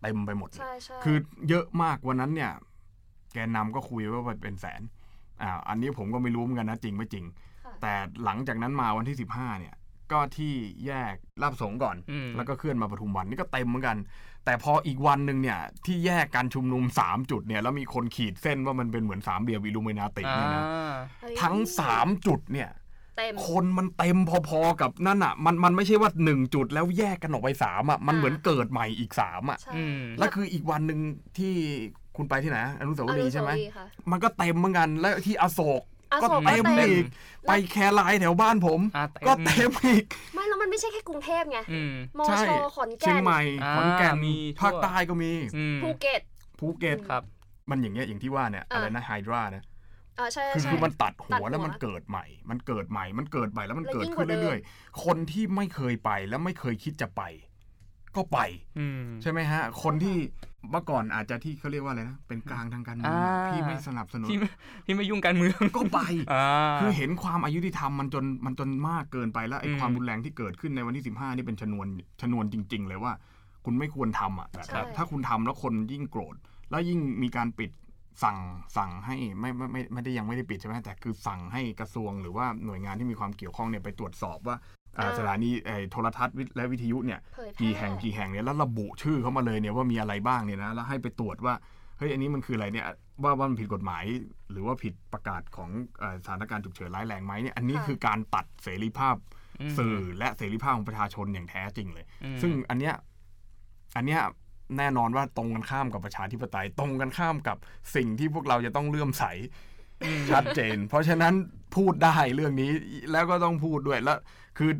[0.01, 1.17] เต็มไปหมดเลยใช่ใช่คือ
[1.49, 2.51] เยอะมากวันนั้นเนี่ย
[3.33, 4.81] แกนนำก็คุยว่าเป็นแสน
[5.41, 7.25] อ่าอันนี้ผมก็ไม่รู้เหมือนกันนะจริงไม่จริง
[7.65, 9.75] ค่ะแต่หลังจากนั้นมาวันที่ 15 เนี่ย
[10.11, 10.53] ก็ที่
[10.85, 13.97] แยกลาบสงฆ์ก่อนอืมแล้วก็เคลื่อนมาปทุมวันนี่ก็เต็มเหมือนกัน
[14.45, 20.63] แต่พออีกวันหนึ่งเนี่ย ที่แยกการชุมนุม 3 จุดเนี่ย แล้วมีคนขีดเส้นว่ามันเป็นเหมือนสามเหลี่ยมอิลูมินาติอ่าเนี่ยนะ
[21.21, 21.55] เฮ้ยทั้ง
[21.91, 22.69] 3 จุดเนี่ย
[23.17, 24.17] เต็มคนมันเต็ม
[24.49, 30.99] พอๆกับนั่นอะ มันมันไม่ใช่ว่า1จุดแล้วแยกกันออกไป3อะมันเหมือนเกิดใหม่อีก3อะใช่อืมแล้วคืออีกวันหนึ่ง
[31.37, 31.53] ที่
[32.17, 35.85] คุณไปที่ไหนอนุสาวรีย์ใช่ไหมอนุสาวรีย์ค่ะมันก็เต็มเหมือนกันแล้วที่อโศกอ
[36.21, 37.05] ก็โศกก็เต็มเต็มอีก
[37.47, 46.21] ไปแครายแถวบ้านผมอ่าก็เต็มอีก ไม่แล้วมันไม่ใช่แค่กรุงเทพไงอืมใช่ มอชอ เชียแก่งนใหม่ ขอนแก่นอ่าขอนแก่นมีทั่วภาคใต้ก็มีอืมภูเก็ต
[46.59, 47.23] ภูเก็ตครับ
[47.69, 49.63] มันอย่างเงี้ยอย่างที่ว่าเนี่ยอ่าอะไรนะไฮดรานะ
[50.17, 57.21] เออใช่คือใช่คือมันตัดหัตัดวหัวแล้วมันเกิดใหม่ มันเกิดใหม่ มันเกิดใหม่แล้วมันแล้วเกิดยิ่งขึ้นกว่าเดิมเรื่อยๆ คนที่ไม่เคยไปและไม่เคยคิดจะไป
[58.15, 58.39] ก็ไป
[58.79, 60.15] อืมใช่ไหมฮะ คนที่
[60.71, 64.49] เมื่อก่อนอาจจะที่เขาเรียกว่าอะไรนะ เป็นกลางทางการเมืองอ่าพี่ไม่สนับสนุนที่ไม่
[64.85, 65.99] ที่ไม่ยุ่งการเมืองก็ไป
[66.33, 66.45] อ่า
[66.81, 71.87] คือเห็นความอายุติธรรมมันจนมันจนมากเกินไปแล้วไอ้อืมความรุนแรงที่เกิดขึ้นในวันที่15นี่เป็นชนวน
[72.21, 73.13] ชนวนจริง ๆ เลยว่า
[73.65, 76.35] คุณไม่ควรทำอะแบบใช่ถ้าคุณทำแล้วคนยิ่งโกรธ
[76.69, 77.71] แล้วยิ่งมีการปิด
[78.23, 78.37] สั่ง
[78.77, 84.82] สั่งให้ไม่ไม่ไม่ไม่ได้ยังไม่ได้ปิดใช่ไหมแต่คือสั่งให้กระทรวงหรือว่าหน่วยงานที่มีความเกี่ยวข้องเนี่ยไปตรวจสอบว่าอ่าอ่า
[85.17, 91.53] สถานีไอ้โทรทัศน์วิทและวิทยุเนี่ยเผยแพร่กี่แห่งกี่แห่งเนี่ยแล้วระบุชื่อเขามาเลยเนี่ยว่ามีอะไรบ้างเนี่ยนะแล้วให้ไปตรวจว่า
[91.97, 92.85] เฮ้ยอันนี้มันคืออะไรเนี่ย
[93.23, 94.03] ว่าว่ามันผิดกฎหมาย
[94.51, 99.15] หรือว่าผิดประกาศของเอ่อสถานการณ์ฉุกเฉินร้ายแรงไหมเนี่ยอันนี้ค่ะคือการตัดเสรีภาพ
[99.61, 102.93] อืมสื่อและเสรีภาพของประชาชนอย่างแท้จริงเลยอืมซึ่งอันเนี้ย
[103.97, 104.21] อันเนี้ย
[104.77, 107.57] แน่นอนว่าตรงกันข้ามกับประชาธิปไตยตรงกันข้ามกับ
[107.95, 109.72] สิ่งที่พวกเราจะต้องเลื่อมใสอืม
[110.31, 111.33] ชัดเจน เพราะฉะนั้น
[111.75, 112.71] พูดได้เรื่องนี้
[113.11, 114.17] แล้วก็ต้องพูดด้วยแล้ว
[114.57, 114.71] คือ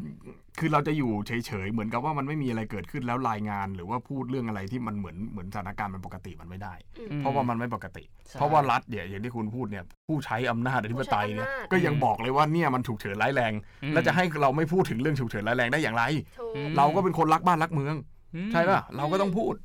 [0.60, 16.04] คือเราจะอยู่เฉยๆเหมือนกับว่ามันไม่มีอะไรเกิดขึ้นแล้วรายงาน หรือว่าพูดเรื่องอะไรที่มันเหมือนเหมือนสถานการณ์มันปกติมันไม่ได้อืมอืมเพราะว่ามันไม่ปกติใช่เพราะว่ารัฐเนี่ยอย่างที่คุณพูดเนี่ยผู้ใช้อำนาจอธิปไตยเนี่ยผู้ใช้อำนาจก็ยังบอกเลยว่าเนี่ยมันฉุกเฉินร้ายแรงอืมแล้วจะให้เราไม่พูดถึงเรื่องฉุกเฉินร้ายแรงได้อย่างไร
[16.40, 17.96] ถูกอืมเราก็เป็นคนรักบ้านรักเมือง
[18.36, 19.56] อืมใช่ป่ะเราก็ต้องพูด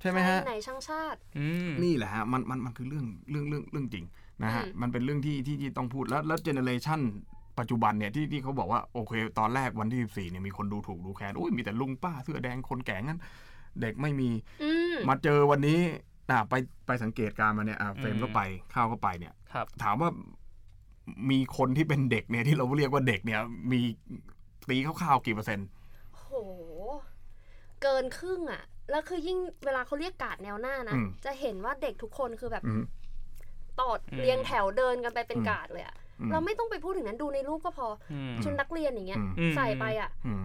[0.00, 4.04] ใช่ไหมฮะใครไหนช่างชาติอืมนี่แหละฮะมันมันมันคือเรื่องเรื่องเรื่องเรื่องจริง
[4.44, 7.00] นะฮะอืมมันเป็นเรื่องที่ที่ที่ต้องพูดแล้วแล้วเจเนเรชัน
[7.58, 13.20] ปัจจุบันเนี่ยที่ที่เขาบอกว่าโอเคตอนแรกวันที่ 14เนี่ยมีคนดูถูกดูแคลนอุ้ยมีแต่ลุงป้าเสื้อแดงคนแก่งั้น
[13.80, 14.30] เด็กไม่มี
[14.62, 15.80] อืมมาเจอวันนี้
[16.30, 16.54] อะไป
[16.86, 18.40] ไปสังเกตการณ์มาเนี่ยอะเฟรมอืมก็ไป
[18.74, 20.10] เขาก็ไปเนี่ยครับถามว่า
[21.30, 23.40] มีคนที่เป็นเด็กเนี่ยที่เราเรียกว่าเด็กเนี่ย
[23.72, 23.80] มี
[24.68, 25.66] ตีคร่าวๆกี่เปอร์เซ็นต์
[26.16, 26.26] โห
[27.82, 32.82] เกินครึ่งอะแล้วคือยิ่งเวลาเขาเรียกการ์ดแนวหน้านะอืมจะเห็นว่าเด็กทุกคนคือแบบอืม
[33.80, 40.44] ตอดอืมเรียงแถวเดินกันไปเป็นอืมการ์ดเลยอะอืมเราไม่ต้องไปพูดถึงนั้นดูในรูปก็พออืมชุดนักเรียนอย่างเงี้ยอืมอืมใส่ไปอะอืม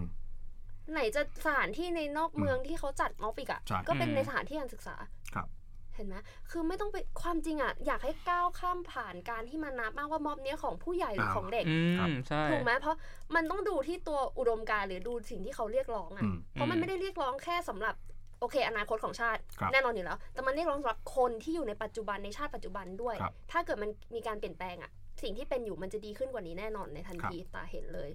[0.92, 4.96] ไหนจะสถานที่ในนอกเมืองที่เขาจัดม็อบอีกอะใช่ก็เป็นอืมในสถานที่การศึกษา
[5.34, 5.48] ครับ
[5.94, 6.16] เห็นไหม
[6.50, 12.96] คือไม่ต้องไป ความจริงอะอยากให้ก้าวข้ามผ่านการที่มานับมากว่าม็อบเนี้ยของผู้ใหญ่หรืออ่าของเด็กอืครับมใช่ถูกไหมเพราะ
[13.34, 17.94] มันต้องดูที่ตัวอุดมการณ์หรือดูสิ่งที่เขาเรียกร้องอะอืมเพราะมันไม่ได้เรียกร้องแค่สำหรับ
[18.40, 24.90] โอเค อนาคตของชาติครับแน่นอนอยู่แล้ว แต่มันเรียกร้องสำหรับคนที่อยู่ในปัจจุบันในชาติปัจจุบันด้วยครับถ้าเกิดมันมีการเปลี่ยนแปลงอะ
[25.22, 28.10] สิ่งที่เป็นอยู่มันจะดีขึ้นกว่านี้แน่นอนในทันทีตาเห็นเลย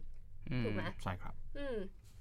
[0.51, 1.77] อืมถูกไหมใช่ครับ อืม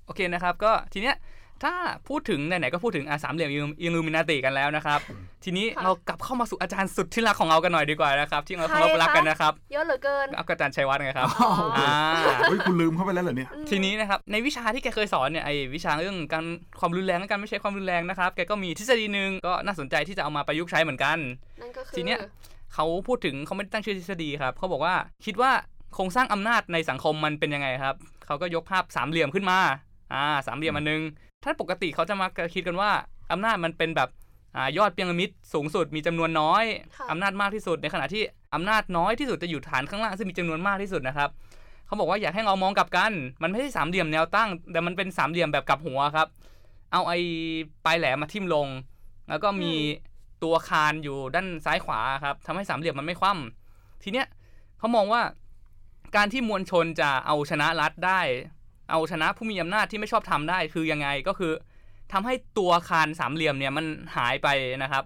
[0.07, 1.17] โอเคนะครับ ก็ทีเนี้ย
[1.65, 1.75] ถ้า
[2.09, 5.01] พูดถึงไหนๆก็พูดถึงอาสามเหลี่ยมอิลูมินาติกันแล้วนะครับ
[5.45, 11.93] ทีนี้ค่ะเรากลับเข้ามาสู่อาจารย์สุดที่รักของเรากันหน่อยดีกว่านะครับ ที่เราใครเคารพรักคะกันนะครับเยอะเหลือเกินเอาอาจารย์ชัยวัฒน์ไงครับอ๋ออ่า
[12.49, 16.45] เฮ้ยคุณลืมเข้าไปแล้วเหรอเนี่ยอืมทีนี้นะครับในวิชาที่แกเคยสอนเนี่ยไอวิชาเรื่องการ
[16.81, 21.19] ความรุนแรงและการไม่ใช้ความรุนแรงนะครับแกก็มีทฤษฎีหนึ่งก็น่าสนใจที่จะเอามาประยุกต์ใช้เหมือนกัน
[21.61, 22.19] นั่นก็คือทีเนี้ย
[22.75, 24.95] เขาพูดถึงเขาไม่ได้ตั้งชื่อทฤษฎีครับเขาบอกว่า
[25.27, 25.53] คิดว่า
[25.95, 27.95] โครงสร้างอำนาจในสังคมมันเป็นยังไงครับ
[28.27, 29.59] เขาก็ยกภาพสามเหลี่ยมขึ้นมา
[30.13, 31.03] อ่าสามเหลี่ยมอันนึง
[31.45, 32.91] ถ้าปกติเขาจะมาคิดกันว่า
[33.33, 34.09] อำนาจมันเป็นแบบ
[34.57, 36.65] อ่ายอดพีระมิดสูงสุดมีจำนวนน้อย
[36.97, 38.23] ค่ะอำนาจมากที่สุดในขณะที่
[38.55, 41.31] อำนาจน้อยที่สุดจะอยู่ฐานข้างล่างซึ่งมีจำนวนมากที่สุดนะครับ
[41.87, 46.29] เขาบอกว่าอยากให้เรามองกลับกัน มันไม่ใช่สามเหลี่ยมแนวตั้ง แต่มันเป็นสามเหลี่ยมแบบกลับหัวครับ
[46.93, 47.19] เอาไอ้
[47.85, 48.67] ปลายแหลมมาทิ่มลง
[49.29, 49.73] แล้วก็มี
[50.43, 54.27] ตัวคานอยู่ด้านซ้ายขวาครับทำให้สามเหลี่ยมมันไม่คว่ำทีเนี้ย
[54.79, 55.23] เขามองว่า
[56.17, 58.21] การที่มวลชนจะเอาชนะรัฐได้
[58.93, 61.53] เอาชนะผู้มีอำนาจที่ไม่ชอบทำได้คือยังไงก็คือ
[62.13, 64.49] ทำให้ตัวคานสามเหลี่ยมเนี่ยมันหายไป
[64.83, 65.05] นะครับ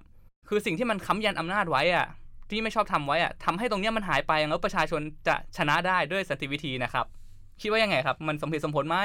[0.48, 2.06] คือสิ่งที่มันค้ำยันอำนาจไว้อะ
[2.50, 7.06] ที่ไม่ชอบทำไว้อะทำให้ตรงเนี้ยมันหายไปแล้วประชาชนจะชนะได้ด้วยสันติวิธีนะครับ
[7.60, 8.98] คิดว่ายังไงครับ มันสมเหตุสมผลไหม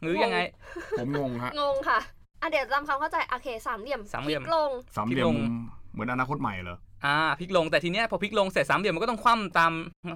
[0.00, 0.38] หรือยังไง
[0.98, 1.98] ผมงงฮะงงค่ะ
[2.42, 5.36] อะเดี๋ยวจำความเข้าใจโอเคสามเหลี่ยมสามเหลี่ยมพลิกลงสามเหลี่ยที่มลง
[5.92, 9.72] เหมือนอนาคตใหม่เหรอ อ่าพลิกลงแต่ทีเนี้ยพอพลิกลงเสร็จสามเหลี่ยมมันก็ต้องคว่ำตาม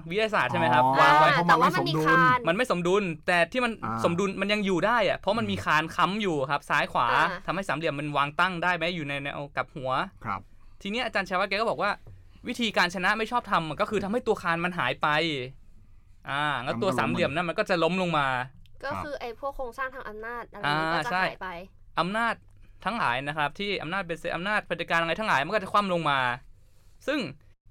[0.09, 9.91] วิทยาศาสตร์ใช่ไหมครับอ๋อวางไว้เพราะมันแต่ว่าไม่มันมีสมดุลคานมันไม่สมดุล แต่ที่มันอ่าสมดุลมันยังอยู่ได้อะเพราะมันมีคานค้ำอยู่ครับ ซ้ายขวาอ่าทำให้สามเหลี่ยมมันวางตั้งได้ไหมอยู่ในแนวกับหัว
[10.25, 10.41] ครับ
[10.81, 11.91] ทีเนี้ยอาจารย์ชาวัฒน์แกก็บอกว่า
[12.47, 15.07] วิธีการชนะไม่ชอบทำก็คือทำให้ตัวคานมันหายไป
[16.29, 18.27] อ่าแล้วตัวมันก็ล้มสามเหลี่ยมนั้นมันก็จะล้มลงมา
[18.83, 21.49] ก็ครับคือไอ้พวกโครงสร้างทางอำนาจอะไรอ่านี้ก็จะใช่หายไป
[21.99, 22.33] อำนาจ
[22.85, 26.19] ทั้งหลายนะครับ ที่อำนาจเป็นอำนาจเผด็จการอะไรทั้งหลายมันก็จะคว่ำลงมา
[27.07, 27.19] ซึ่ง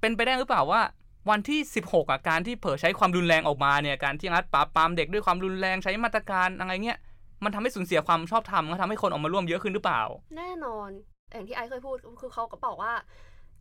[0.01, 0.83] เป็นไปได้หรือเปล่าว่า
[1.31, 6.99] วันที่ 16อะการที่เผยใช้ความรุนแรงออกมาเนี่ยการที่รัฐปราบปรามเด็กด้วยความรุนแรงใช้มาตรการอะไรเงี้ย
[7.45, 10.03] มันทำให้สูญเสียความชอบธรรมก็ทำให้คนออกมาร่วมเยอะขึ้นหรือเปล่า
[10.37, 10.90] แน่นอน
[11.33, 12.92] อย่างที่ไอซ์เคยพูดคือเขาก็บอกว่า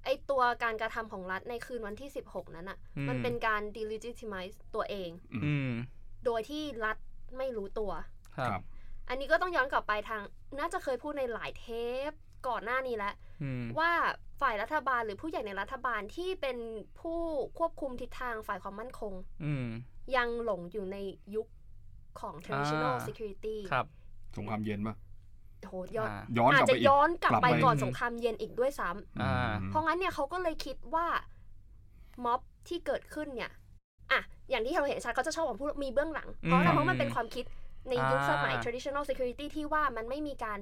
[0.06, 5.10] ไอตัวการกระทำของรัฐในคืนวันที่ 16 นั้นอะอืมมันเป็นการ delegitimize ตัวเอง
[5.46, 5.72] อืม
[6.26, 6.98] โดยที่รัฐ
[7.38, 7.92] ไม่รู้ตัว
[8.38, 8.62] ครับครับ
[9.10, 10.22] อันนี้ก็ต้องย้อนกลับไปทาง
[10.60, 11.66] น่าจะเคยพูดในหลายเท
[12.10, 12.12] ป
[12.48, 13.92] ก่อนหน้านี้แล้วอืมว่า
[14.42, 16.58] ฝ่ายรัฐบาลหรือผู้ใหญ่ในรัฐบาลที่เป็น
[17.00, 17.20] ผู้
[17.58, 19.68] ควบคุมทิศทางฝ่ายความมั่นคงอืม
[20.16, 20.98] ยังหลงอยู่ใน
[21.36, 21.48] ยุค
[22.20, 23.86] ของ traditional อ่า security ครับ
[24.38, 24.96] สงครามเย็นปะ
[25.68, 29.34] โหย้อนอ่าย้อนกอาจลับจะไปอีกย้อนกลับกลับไปไปก่อนอืมสงครามเย็นอีกด้วยซ้ำอ่า
[29.68, 31.08] เพราะงั้นเนี่ยเขาก็เลยคิดว่า
[32.26, 33.52] ม็อบที่เกิดขึ้นเนี่ย
[34.12, 37.46] อะอย่างที่เราเห็นชัดเขาจะชอบบอกพูดว่ามีเบื้องหลัง เพราะอะไรอืมเพราะมันเป็นความคิด
[37.90, 40.60] ในยุคสมัยอ่า traditional security ที่ว่ามันไม่มีการ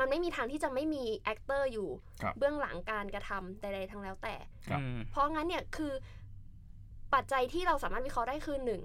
[0.00, 1.88] มันไม่มีทางที่จะไม่มี actor อยู่
[2.22, 4.34] ครับเบื้องหลังการกระทำใดๆทั้งแล้วแต่
[4.68, 5.92] ครับอืมเพราะงั้นเนี่ยคือ
[7.14, 8.80] ปัจจัยที่เราสามารถวิเคราะห์ได้คือหนึ่ง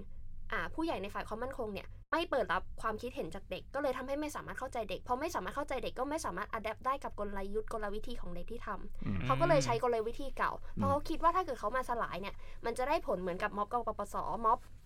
[0.52, 14.85] อ่าผู้ใหญ่ในฝ่ายความมั่นคงเนี่ยไม่เปิดรับความคิดเห็นจากเด็ก ก็เลยทำให้ไม่สามารถเข้าใจเด็กพอไม่สามารถเข้าใจเด็กก็ไม่สามารถอัดแอปได้กับกลยุทธ์กลวิธีของเด็กที่ทำอืมเขาก็เลยใช้กลวิธีเก่า เพอืราะมเขาคิดว่าถ้าเกิดเขามาสลายเนี่ยมันจะได้ผลเหมือนกับม็อบกปปสม็อบเอ่ออ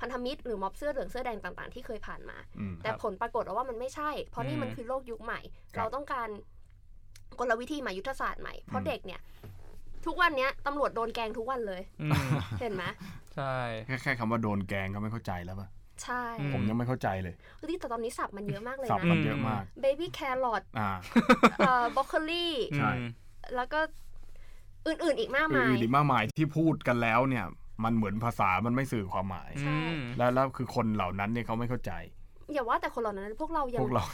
[0.00, 5.40] พันธมิตรหรือม็อบเสื้อเหลืองเสื้อแดงต่างๆ ที่เคยผ่านมาอืมแต่ผลปรากฏว่ามันไม่ใช่ เพราะนี่มันอืมคือโลกยุคใหม่
[5.74, 6.28] ครับเราต้องการ
[7.38, 9.20] กลวิธีใหม่ยุทธศาสตร์ใหม่เพราะอืมเด็กเนี่ย
[10.06, 12.30] ทุกวันเนี้ยตำรวจโดนแกล้งทุกวันเลยอืม
[12.60, 12.84] เห็นไหม
[13.34, 13.54] ใช่
[13.86, 15.68] แค่แค่คำว่าโดนแกงก็ไม่เข้าใจแล้วปะ
[16.02, 20.90] ใช่อืผมยังไม่เข้าใจเลยเฮ้ยแต่ตอนนี้สับมันเยอะมากเลยสับนะมันเยอะมากเบบี้แครอทอ่า
[21.58, 23.08] เอ่อบรอกโคลีใช่อืม
[23.56, 23.80] แล้วก็
[24.86, 27.44] อื่นๆอีกมากมายอื่นๆอีกมากมายที่พูดกันแล้วเนี่ย
[27.84, 31.92] มันเหมือนภาษามันไม่สื่อความหมาย ใช่อืมแล้วแล้วคือคนเหล่านั้นเนี่ยเขาไม่เข้าใจ
[32.52, 34.04] อย่าว่าแต่คนเหล่านั้นพวกเรายัพงวกเรา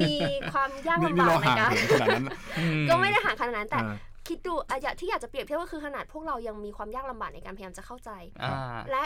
[0.00, 0.14] มี
[0.52, 2.26] ความยากนี่ลำนี่บาเรากในห่างการถึงขนาดนั้น
[2.58, 3.96] อืมก็ไม่ได้ห่างขนาดนั้นแต่อ่า
[4.28, 8.10] คิดดูอะอย่างที่อยากจะเปรียบเทียบก็คือขนาดพวกเรายังมีความยากลำบากในการพยายามจะเข้าใจ
[8.42, 9.04] อ่า และ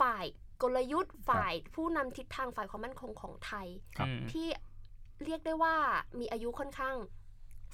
[0.00, 0.24] ฝ่าย
[0.62, 3.66] กลยุทธ์ฝ่ายผู้นำทิศทางฝ่ายความมั่นคงของไทย
[3.98, 4.46] ครับ อืม ที่
[5.24, 5.74] เรียกได้ว่า
[6.18, 6.96] มีอายุค่อนข้าง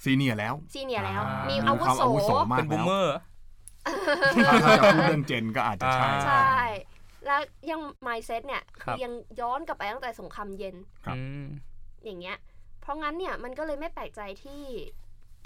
[0.03, 3.15] senior แล้ว senior แล้ว อ่ามีมีอาวุโสอาวุโสมากเป็น boomer
[4.45, 6.59] ถ้าถ้าจะพูดเรื่อง gen ก็อาจจะใช่อ่าใช่
[7.25, 10.75] แล้วยัง mindset เนี่ยคคือยังย้อนกลับไปตั้งแต่สงครามเย็น
[11.05, 11.45] ครับ อืม
[12.05, 12.37] อย่างเงี้ย
[12.81, 14.61] เพราะงั้นเนี่ยมันก็เลยไม่แปลกใจที่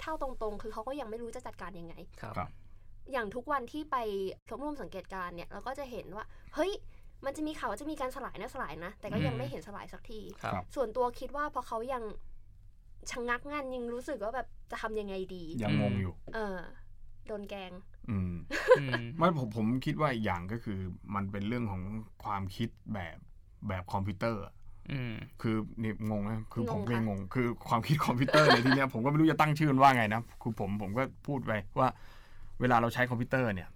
[0.00, 2.50] เท่าตรงๆ คือเขาก็ยังไม่รู้จะจัดการยังไง ครับ ครับ
[3.12, 3.96] อย่างทุกวันที่ไป
[4.50, 6.24] ร่วมสังเกตการณ์เนี่ยเราก็จะเห็นว่า
[6.54, 6.72] เฮ้ย
[7.24, 12.02] มันจะมีข่าวว่าจะมีการสลายนะสลายนะ แต่ก็ยังอืม ไม่เห็นสลายสักที ครับ ครับ ส่วนตัวคิดว่าพอเขายัง
[13.10, 16.58] ชะงักงันยังรู้สึกว่าแบบจะทำยังไงดี ยังงงอยู่ เออ
[17.26, 17.72] โดนแกง
[18.08, 18.32] อืม
[18.78, 20.78] อืมไม่ผมผมคิดว่าอีกอย่างก็คือ
[21.14, 21.82] มันเป็นเรื่องของ
[22.24, 23.16] ความคิดแบบ
[23.68, 24.54] แบบคอมพิวเตอร์อะ
[24.92, 31.88] อืมคือนี่งงนะคือผมงงก็ค่ะยังงง คือความคิดคอมพิวเตอร์ในที่เนี้ยผมก็ไม่รู้จะตั้งชื่อมันว่าไงนะคือผมผมก็พูดไปว่า
[32.60, 33.68] เวลาเราใช้คอมพิวเตอร์เนี่ย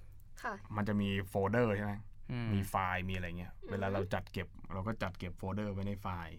[0.43, 1.93] ค่ะมันจะมีโฟลเดอร์ใช่ไหม
[2.31, 6.37] อืมมีไฟล์มีอะไรเงี้ยอือฮึเวลาเราจัดเก็บ เราก็จัดเก็บโฟลเดอร์ไว้ในไฟล์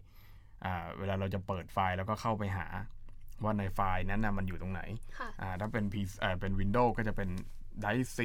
[0.66, 2.68] อ่าเวลาเราจะเปิดไฟล์แล้วก็เข้าไปหา
[3.44, 4.82] ว่าในไฟล์นั้นนะมันอยู่ตรงไหน
[5.20, 7.30] ค่ะอ่าถ้าเป็น P อ่าเป็น Windows ก็จะเป็น
[7.84, 8.20] drive C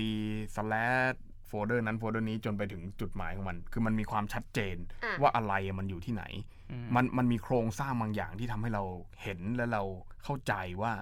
[0.56, 6.24] slash โฟลเดอร์นั้นโฟลเดอร์นี้จนไปถึงจุดหมายของมัน คือมันมีความชัดเจนอะว่าอะไรมันอยู่ที่ไหน
[6.70, 8.82] อืมมันมันมีโครงสร้างบางอย่างที่ทำให้เรา
[9.22, 9.82] เห็นและเรา
[10.24, 10.92] เข้าใจว่า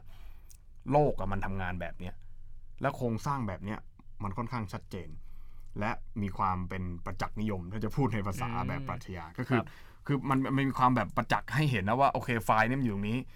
[0.93, 2.15] โลกอะมันทำงานแบบเนี้ย
[2.81, 3.79] และโครงสร้างแบบเนี้ย
[4.23, 5.09] มันค่อนข้างชัดเจน
[5.79, 5.91] และ
[6.23, 9.67] มีความเป็นประจักษ์นิยม ถ้าจะพูดในภาษาอืมแบบปรัชญาก็คือครับ
[10.07, 13.29] คือมันมันมีความแบบประจักษ์ให้เห็นนะว่าโอเคไฟล์เนี่ยมันอยู่ตรงนี้ค่ะ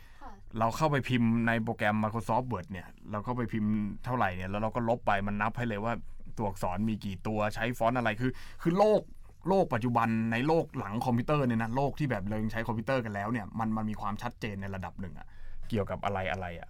[0.58, 3.72] เราเข้าไปพิมพ์ในโปรแกรม Microsoft Word เนี่ย เราเข้าไปพิมพ์
[4.04, 5.94] เท่าไหร่เนี่ย แล้วเราก็ลบไปมันนับให้เลยว่า
[6.36, 8.30] ตัวอักษรมีกี่ตัวใช้ฟอนต์อะไรคือ
[8.62, 9.02] คือโลก
[9.48, 15.26] โลกปัจจุบันในโลกหลังคอมพิวเตอร์เนี่ยนะโลกที่แบบเรายังใช้คอมพิวเตอร์กันแล้วเนี่ยมันมันมีความชัดเจนในระดับหนึ่งอะ
[15.68, 16.68] เกี่ยวกับอะไรอะไรอะ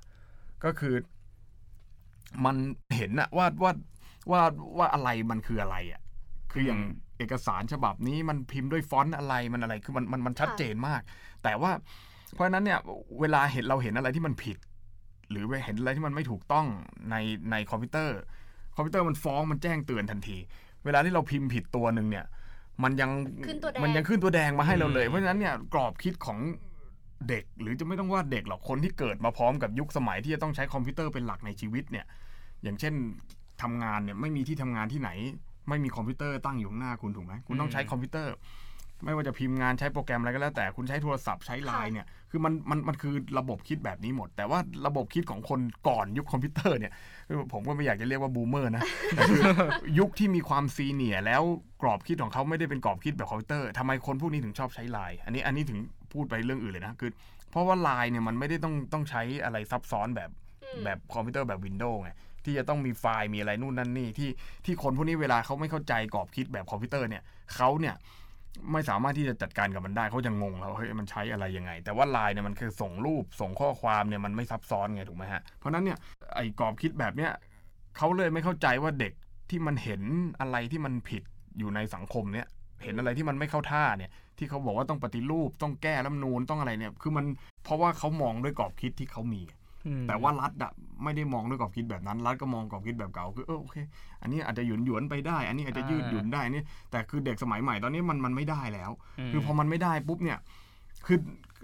[0.64, 0.94] ก็คือ
[2.44, 2.56] มัน
[2.96, 3.72] เห็นอะว่าว่า
[4.30, 4.42] ว่า
[4.78, 6.00] ว่าอะไรมันคืออะไรอะ
[6.52, 11.00] คืออย่างอืมเอกสารฉบับนี้มันพิมพ์ด้วยฟอนต์อะไรมันอะไรคือมันมันมันชัดเจนมาก
[11.42, 11.72] แต่ว่า
[12.32, 12.78] เพราะฉะนั้นเนี่ย
[13.20, 14.56] เวลาเห็นเราเห็นอะไรที่มันผิด
[15.30, 16.66] หรือเห็นอะไรที่มันไม่ถูกต้อง
[17.10, 17.16] ใน
[17.50, 18.18] ในคอมพิวเตอร์
[18.74, 20.38] คอมพิวเตอร์มันฟ้องมันแจ้งเตือนทันที
[20.84, 22.26] เวลาที่เราพิมพ์ผิดตัวหนึ่งเนี่ย
[22.82, 23.10] มันยัง
[23.46, 26.38] ขึ้นตัวแดงมันยังขึ้นตัวแดงมาให้เราเลยอืมเพราะฉะนั้นเนี่ยกรอบคิดของ
[27.28, 32.06] เด็กหรือจะไม่ต้องว่าเด็กหรอกคนที่เกิดมาพร้อมกับยุคสมัยที่จะต้องใช้คอมพิวเตอร์เป็นหลักในชีวิตเนี่ย
[32.62, 32.94] อย่างเช่น
[33.62, 35.10] ทำงานเนี่ยไม่มีที่ทำงานที่ไหน
[35.68, 38.34] ไม่มีคอมพิวเตอร์ตั้งอยู่ข้างหน้าคุณถูกไหมคุณต้องใช้คอมพิวเตอร์
[39.04, 46.92] ไม่ว่าจะพิมพ์งานใช้โปรแกรมอะไรก็แล้วแต่คุณใช้โทรศัพท์ใช้ไลน์เนี่ย คือมันมันมันคือระบบคิดแบบนี้หมด แต่ว่าระบบคิดของคนก่อนยุคคอมพิวเตอร์เนี่ย
[47.28, 48.84] คือผมก็ไม่อยากจะเรียกว่า boomer นะ
[49.16, 49.42] แต่คือ
[49.98, 51.42] ยุคที่มีความ senior แล้ว
[51.82, 55.78] กรอบคิดของเขาไม่ได้เป็นกรอบคิดแบบคอมพิวเตอร์ทำไมคนพวกนี้ถึงชอบใช้ไลน์อันนี้อันนี้ถึง
[56.12, 57.10] พูดไปเรื่องอื่นเลยนะคือ
[57.50, 60.30] เพราะว่าไลน์เนี่ยมันไม่ได้ต้องต้องใช้อะไรซับซ้อนแบบ
[60.62, 62.10] อืมแบบคอมพิวเตอร์แบบ Windows ไง
[62.44, 64.30] ที่จะต้องมีไฟล์มีอะไรนู่นนั่นนี่ที่
[64.64, 67.22] ที่คนพวกนี้เวลาเขาไม่เข้าใจกรอบคิดแบบคอมพิวเตอร์เนี่ย
[67.54, 67.94] เขาเนี่ย
[68.72, 75.98] ไม่สามารถที่จะจัดการกับมันได้เขาจะงงแล้วเฮ้ยมันใช้อะไรยังไง แต่ว่าไลน์เนี่ยมันคือส่งรูปส่งข้อความเนี่ยมันไม่ซับซ้อนไงถูกไหมฮะเพราะนั้นเนี่ย
[76.34, 77.30] ไอ้กรอบคิดแบบเนี้ย
[77.96, 79.12] เขาเลยไม่เข้าใจว่าเด็ก
[79.50, 80.02] ที่มันเห็น
[80.40, 81.22] อะไรที่มันผิด
[81.58, 82.46] อยู่ในสังคมเนี่ย
[82.82, 87.24] เห็นอะไรที่มันไม่เข้าท่าเนี่ย ที่เขาบอกว่าต้องปฏิรูปต้องแก้รัฐมนูนต้องอะไรเนี่ย คือมัน
[87.64, 89.42] เพราะว่าเขามองด้วยกรอบคิดที่เขามี
[90.08, 90.72] แต่ว่ารัฐอะ
[91.02, 93.76] ไม่ได้มองด้วยกรอบคิดแบบนั้น รัฐก็มองกรอบคิดแบบเก่าคือเออโอเค
[94.22, 98.90] อันนี้อาจจะหยุนหยวนๆไปได้ อันนี้อาจจะยืดหยุ่นได้นี่แต่คือเด็กสมัยใหม่ตอนนี้มันมันไม่ได้แล้ว
[99.28, 100.38] มคือพอมันไม่ได้ปุ๊บเนี่ย
[101.06, 101.18] คือ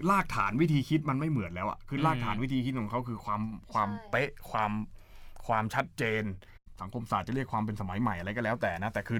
[0.09, 3.41] รากฐานวิธีคิดมันไม่เหมือนแล้วอะคือรากฐานอืมวิธีคิดของเขาคือความ
[3.73, 4.71] ความใช่เป๊ะความ
[5.47, 6.23] ความชัดเจน
[6.81, 9.19] สังคมศาสตร์จะเรียกความเป็นสมัยใหม่อะไรก็แล้วแต่นะแต่คือ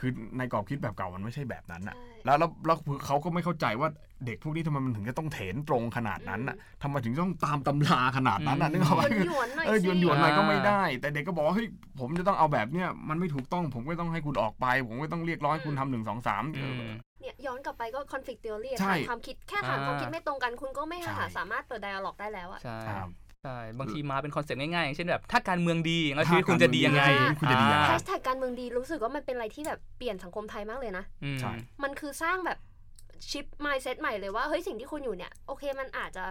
[0.00, 2.76] คือในกรอบคิดแบบเก่ามันไม่ใช่แบบนั้นอะใช่แล้วแล้วแล้ว
[3.06, 3.88] เขาก็ไม่เข้าใจว่า
[4.26, 11.66] เด็กพวกนี้ทำไมมันถึงจะต้องเถนตรงขนาดนั้นอะทำไมถึงต้องตามตำราขนาดนั้นอะอืมนึกออกหยปะวนหยวนๆหน่อยเออหยวนหยวนๆหน่อยอ่าก็ไม่ได้ แต่เด็กก็บอกว่าเฮ้ย
[12.00, 16.90] ผมจะต้องเอาแบบเนี้ยมันไม่ถูกต้อง ผมก็ต้องให้คุณออกไป ผมก็ต้องเรียกร้องให้คุณทำหนึ่งสองสามอืม
[17.20, 23.08] เนี่ยย้อนกลับไปก็ conflict theory ใช่ฐานความคิดแค่ฐานอ่าความคิดไม่ตรงกันคุณก็ไม่ใช่หาสามารถเปิด dialog ได้แล้วอะใช่ครับ
[23.44, 32.58] ใช่บางทีมาเป็นคอนเซ็ปต์ง่ายๆอย่างเช่นแบบถ้าการเมืองดีแล้วชีวิตคุณจะดียังไงชีวิตคุณจะดียังไงแฮชแท็กการเมืองดีรู้สึกว่ามันเป็นอะไรที่แบบเปลี่ยนสังคมไทยมากเลยนะอืมใช่มันคือสร้างแบบ
[33.30, 36.24] ชิป mindset ใหม่เลยว่าเฮ้ยสิ่งที่คุณอยู่เนี่ยโอเคมันอาจจะ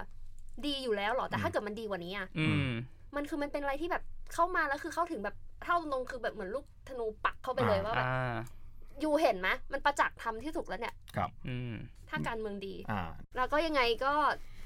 [0.65, 2.69] ดีอยู่แล้วเหรอแต่ถ้าเกิดมันดีกว่านี้อะอืม
[3.15, 4.03] มันคือมันเป็นอะไรที่แบบ
[4.33, 8.35] เข้ามาแล้วคือเข้าถึงแบบเท่าตรงๆคือแบบเหมือนลูกธนูปักเข้าไปเลยว่าแบบอ่า
[9.01, 10.95] อยู่เห็นไหมมันประจักษ์ทำที่ถูกแล้วเนี่ย
[11.47, 11.73] อืม
[12.09, 13.01] ถ้าการเมืองดีอ่า
[13.37, 14.13] แล้วก็ยังไงก็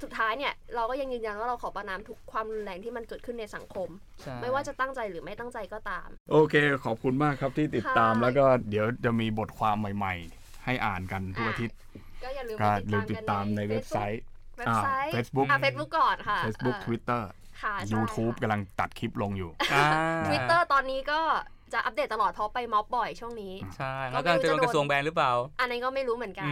[0.04, 3.90] สุดท้ายเนี่ยเราก็ยังยืนยันว่าเราขอประนามทุกความรุนแรงที่มันเกิดขึ้นในสังคม
[4.22, 11.78] ใช่ไม่ว่าจะตั้งใจหรือไม่ตั้งใจก็ตาม โอเค ขอบคุณมากครับที่ติดตามค่ะแล้วก็เดี๋ยวจะมีบทความใหม่ ๆ ให้อ่านกันทุกอาทิตย์
[12.24, 14.24] ก็อย่าลืมก็ไปลืมติดตามกัในเว็บไซต์
[14.58, 17.22] เว็บไซต์อ่า Facebook อ่าเฟซบุ๊กก่อนค่ะ Facebook เออ Twitter
[17.62, 19.86] ค่ะใช่ YouTube ค่ะกำลังตัดคลิปลงอยู่อ่า
[20.28, 21.22] ทวิตเตอร์ตอนนี้ก็
[21.74, 26.52] จะอัปเดตตลอดเพราะไปม็อบบ่อยช่วงนี้ ใช่ แล้วก็จะโดนกระทรวงแบนหรือเปล่า อันนี้ก็ไม่รู้เหมือนกัน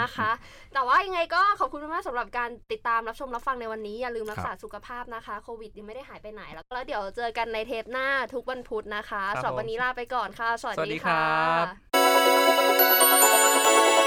[0.00, 0.30] นะคะ
[0.74, 11.16] แต่ว่ายังไงก็ขอบคุณมากสำหรับการติดตามรับชมรับฟังในวันนี้ อย่าลืมรักษาสุขภาพนะคะ โควิดยังไม่ได้หายไปไหน แล้วแล้วเดี๋ยวเจอกันในเทปหน้าทุกวันพุธนะคะสำหรับวันนี้ลาไปก่อนค่ะ สวัสดีค่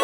[0.00, 0.03] ะ